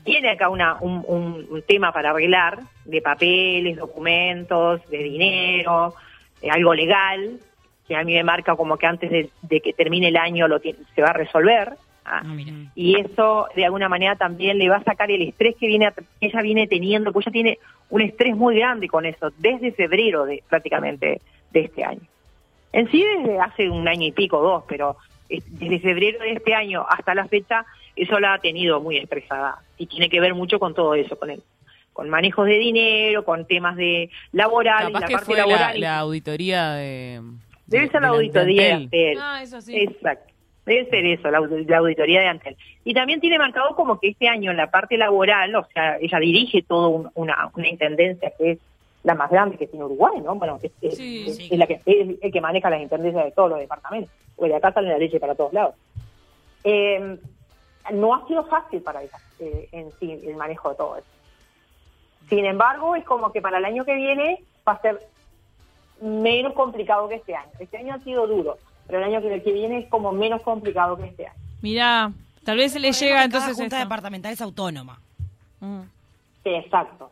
Tiene 0.05 0.31
acá 0.31 0.49
una, 0.49 0.77
un, 0.81 1.03
un- 1.09 1.47
un 1.51 1.63
tema 1.63 1.91
para 1.93 2.11
arreglar 2.11 2.61
de 2.85 3.03
papeles, 3.03 3.77
documentos, 3.77 4.89
de 4.89 4.99
dinero, 4.99 5.95
de 6.41 6.51
algo 6.51 6.75
legal, 6.75 7.41
que 7.89 7.97
a 7.97 8.05
mí 8.05 8.15
me 8.15 8.23
marca 8.23 8.55
como 8.55 8.77
que 8.77 8.87
antes 8.87 9.11
de, 9.11 9.31
de 9.43 9.61
que 9.61 9.73
termine 9.73 10.09
el 10.09 10.17
año 10.17 10.47
lo 10.47 10.61
tiene- 10.61 10.79
se 10.95 11.03
va 11.03 11.09
a 11.09 11.13
resolver. 11.15 11.73
Ah, 12.09 12.21
Ah, 12.25 12.29
mira. 12.29 12.53
y 12.77 13.01
eso 13.01 13.49
de 13.57 13.65
alguna 13.65 13.89
manera 13.89 14.15
también 14.17 14.59
le 14.59 14.69
va 14.69 14.77
a 14.77 14.85
sacar 14.85 15.11
el 15.11 15.23
estrés 15.23 15.57
que 15.57 15.67
viene 15.67 15.87
a- 15.87 15.91
que 15.93 16.05
ella 16.21 16.41
viene 16.41 16.67
teniendo, 16.69 17.13
pues 17.13 17.27
ella 17.27 17.33
tiene 17.33 17.59
un 17.91 18.01
estrés 18.03 18.37
muy 18.37 18.57
grande 18.57 18.87
con 18.89 19.05
eso 19.07 19.33
desde 19.39 19.73
febrero 19.73 20.25
de 20.25 20.43
prácticamente 20.49 21.21
de 21.53 21.61
este 21.61 21.83
año. 21.85 22.03
En 22.73 22.91
sí 22.91 23.03
desde 23.19 23.41
hace 23.41 23.69
un 23.71 23.89
año 23.89 24.07
y 24.07 24.13
pico, 24.13 24.41
dos, 24.41 24.65
pero 24.69 24.97
eh, 25.29 25.41
desde 25.49 25.81
febrero 25.81 26.21
de 26.21 26.33
este 26.35 26.55
año 26.55 26.87
hasta 26.89 27.13
la 27.15 27.27
fecha 27.27 27.67
eso 27.97 28.21
la 28.21 28.35
ha 28.35 28.39
tenido 28.39 28.81
muy 28.81 28.99
estresada 28.99 29.57
y 29.79 29.87
tiene 29.87 30.09
que 30.09 30.21
ver 30.21 30.35
mucho 30.35 30.59
con 30.61 30.75
todo 30.75 30.95
eso, 30.95 31.19
con 31.19 31.31
el 31.31 31.43
con 31.93 32.11
manejos 32.11 32.47
de 32.47 32.59
dinero, 32.59 33.25
con 33.25 33.47
temas 33.47 33.75
de 33.75 34.11
laboral, 34.33 34.89
Capaz 34.93 35.01
la 35.01 35.07
que 35.07 35.13
parte 35.15 35.27
fue 35.27 35.37
la, 35.39 35.47
laboral. 35.47 35.77
y- 35.77 35.81
la 35.81 35.99
auditoría 36.01 36.73
de... 36.75 37.23
Debe 37.67 37.89
ser 37.89 38.03
la 38.03 38.11
de- 38.11 38.17
auditoría 38.17 38.63
de 38.63 38.73
Antel. 38.75 39.09
Antel. 39.09 39.19
Ah, 39.23 39.43
eso 39.43 39.61
sí. 39.63 39.75
Exacto. 39.77 40.35
Debe 40.67 40.91
ser 40.91 41.07
eso, 41.07 41.31
la, 41.31 41.39
aud- 41.39 41.65
la 41.69 41.79
auditoría 41.79 42.21
de 42.21 42.27
Antel. 42.29 42.57
Y 42.85 42.93
también 42.93 43.21
tiene 43.21 43.39
marcado 43.39 43.75
como 43.77 43.99
que 44.01 44.09
este 44.09 44.29
año 44.29 44.51
en 44.51 44.57
la 44.57 44.71
parte 44.71 44.99
laboral, 44.99 45.55
o 45.55 45.65
sea, 45.73 45.97
ella 45.99 46.19
dirige 46.19 46.63
toda 46.63 47.09
una, 47.15 47.51
una 47.55 47.69
intendencia 47.69 48.33
que 48.37 48.51
es 48.53 48.59
la 49.05 49.15
más 49.15 49.31
grande 49.31 49.57
que 49.57 49.69
tiene 49.69 49.85
Uruguay, 49.85 50.21
¿no? 50.21 50.35
Bueno, 50.35 50.59
es, 50.61 50.73
es- 50.83 50.97
Sí. 50.97 51.25
es- 51.29 51.37
Sí. 51.37 51.49
es 51.53 51.59
la 51.59 51.67
que, 51.69 51.81
es 51.87 52.19
el 52.21 52.33
que 52.33 52.41
maneja 52.41 52.69
las 52.69 52.81
intendencias 52.83 53.25
de 53.25 53.31
todos 53.31 53.51
los 53.51 53.61
departamentos, 53.61 54.11
porque 54.35 54.51
de 54.51 54.57
acá 54.57 54.73
sale 54.73 54.89
la 54.89 54.99
leche 54.99 55.21
para 55.21 55.37
todos 55.37 55.53
lados. 55.53 55.77
Eh, 56.65 57.17
no 57.93 58.15
ha 58.17 58.27
sido 58.27 58.45
fácil 58.47 58.83
para 58.83 59.03
ella 59.03 59.17
eh, 59.39 59.69
en 59.71 59.93
sí 60.01 60.11
el 60.27 60.35
manejo 60.35 60.71
de 60.71 60.75
todo 60.75 60.97
eso. 60.97 61.07
Sin 62.29 62.45
embargo, 62.45 62.97
es 62.97 63.05
como 63.05 63.31
que 63.31 63.41
para 63.41 63.59
el 63.59 63.65
año 63.65 63.85
que 63.85 63.95
viene 63.95 64.43
va 64.69 64.73
a 64.73 64.81
ser 64.83 64.99
menos 66.01 66.55
complicado 66.55 67.09
que 67.09 67.15
este 67.15 67.37
año. 67.37 67.51
Este 67.61 67.77
año 67.77 67.95
ha 67.95 68.01
sido 68.01 68.27
duro, 68.27 68.59
pero 68.87 68.99
el 68.99 69.05
año 69.05 69.23
que, 69.23 69.43
que 69.43 69.53
viene 69.53 69.79
es 69.79 69.89
como 69.89 70.13
menos 70.13 70.43
complicado 70.43 70.97
que 70.97 71.07
este 71.07 71.27
año. 71.27 71.37
Mirá, 71.63 72.13
tal 72.45 72.59
vez 72.59 72.73
se 72.73 72.81
le 72.81 72.93
llega 72.93 73.25
entonces 73.25 73.57
junta 73.57 73.77
esto. 73.77 73.89
departamental 73.89 74.33
es 74.33 74.41
autónoma. 74.41 74.99
Mm. 75.61 75.81
Sí, 76.45 76.51
exacto, 76.51 77.11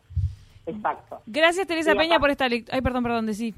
exacto. 0.65 1.21
Gracias 1.25 1.67
Teresa 1.67 1.93
Y 1.93 1.97
Peña 1.97 2.19
por 2.19 2.29
esta 2.29 2.47
lectura. 2.47 2.75
Ay, 2.75 2.81
perdón, 2.81 3.03
perdón, 3.03 3.25
decí. 3.25 3.53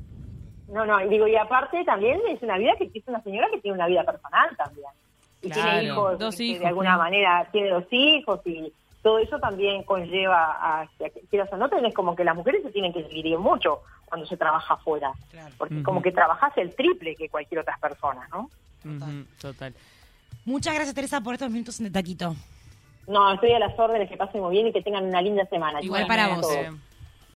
No, 0.70 0.86
no, 0.86 1.00
y 1.04 1.08
digo, 1.08 1.28
y 1.28 1.36
aparte 1.36 1.84
también 1.86 2.20
es 2.28 2.42
una 2.42 2.58
vida 2.58 2.74
que 2.78 2.90
es 2.94 3.08
una 3.08 3.22
señora 3.22 3.48
que 3.52 3.62
tiene 3.62 3.76
una 3.76 3.88
vida 3.88 4.04
personal 4.04 4.50
también. 4.58 4.88
Y 5.42 5.50
Claro, 5.50 5.70
tiene 5.72 5.84
hijos, 5.86 6.20
dos 6.20 6.34
este, 6.34 6.44
hijos, 6.44 6.60
de 6.62 6.68
alguna 6.68 6.98
manera 6.98 7.48
tiene 7.52 7.70
dos 7.70 7.86
hijos 7.92 8.42
y 8.46 8.74
todo 9.08 9.20
eso 9.20 9.40
también 9.40 9.84
conlleva 9.84 10.52
a, 10.60 10.82
a 10.82 10.88
que 10.98 11.12
quieras 11.30 11.48
o 11.54 11.56
no 11.56 11.70
tenés 11.70 11.94
como 11.94 12.14
que 12.14 12.26
las 12.26 12.36
mujeres 12.36 12.62
se 12.62 12.72
tienen 12.72 12.92
que 12.92 13.04
dividir 13.04 13.40
mucho 13.40 13.80
cuando 14.04 14.28
se 14.28 14.36
trabaja 14.36 14.74
afuera, 14.74 15.14
Claro. 15.32 15.56
porque 15.58 15.76
Ujú. 15.76 15.84
como 15.84 16.02
que 16.02 16.12
trabajas 16.12 16.52
el 16.58 16.76
triple 16.76 17.16
que 17.16 17.30
cualquier 17.30 17.62
otra 17.62 17.78
persona, 17.82 18.28
¿no? 18.34 18.50
Total. 19.40 19.74
Muchas 20.44 20.74
gracias, 20.74 20.94
Teresa, 20.94 21.22
por 21.22 21.34
estos 21.36 21.50
minutos 21.50 21.80
en 21.80 21.86
el 21.86 21.94
taquito. 21.94 22.36
No, 23.08 23.34
estoy 23.34 23.54
a 23.54 23.60
las 23.60 23.80
órdenes, 23.80 24.10
que 24.10 24.18
pasen 24.18 24.42
muy 24.42 24.52
bien 24.52 24.68
y 24.68 24.74
que 24.74 24.82
tengan 24.82 25.06
una 25.06 25.22
linda 25.22 25.46
semana. 25.46 25.82
Igual 25.82 26.06
para 26.06 26.36
vos. 26.36 26.46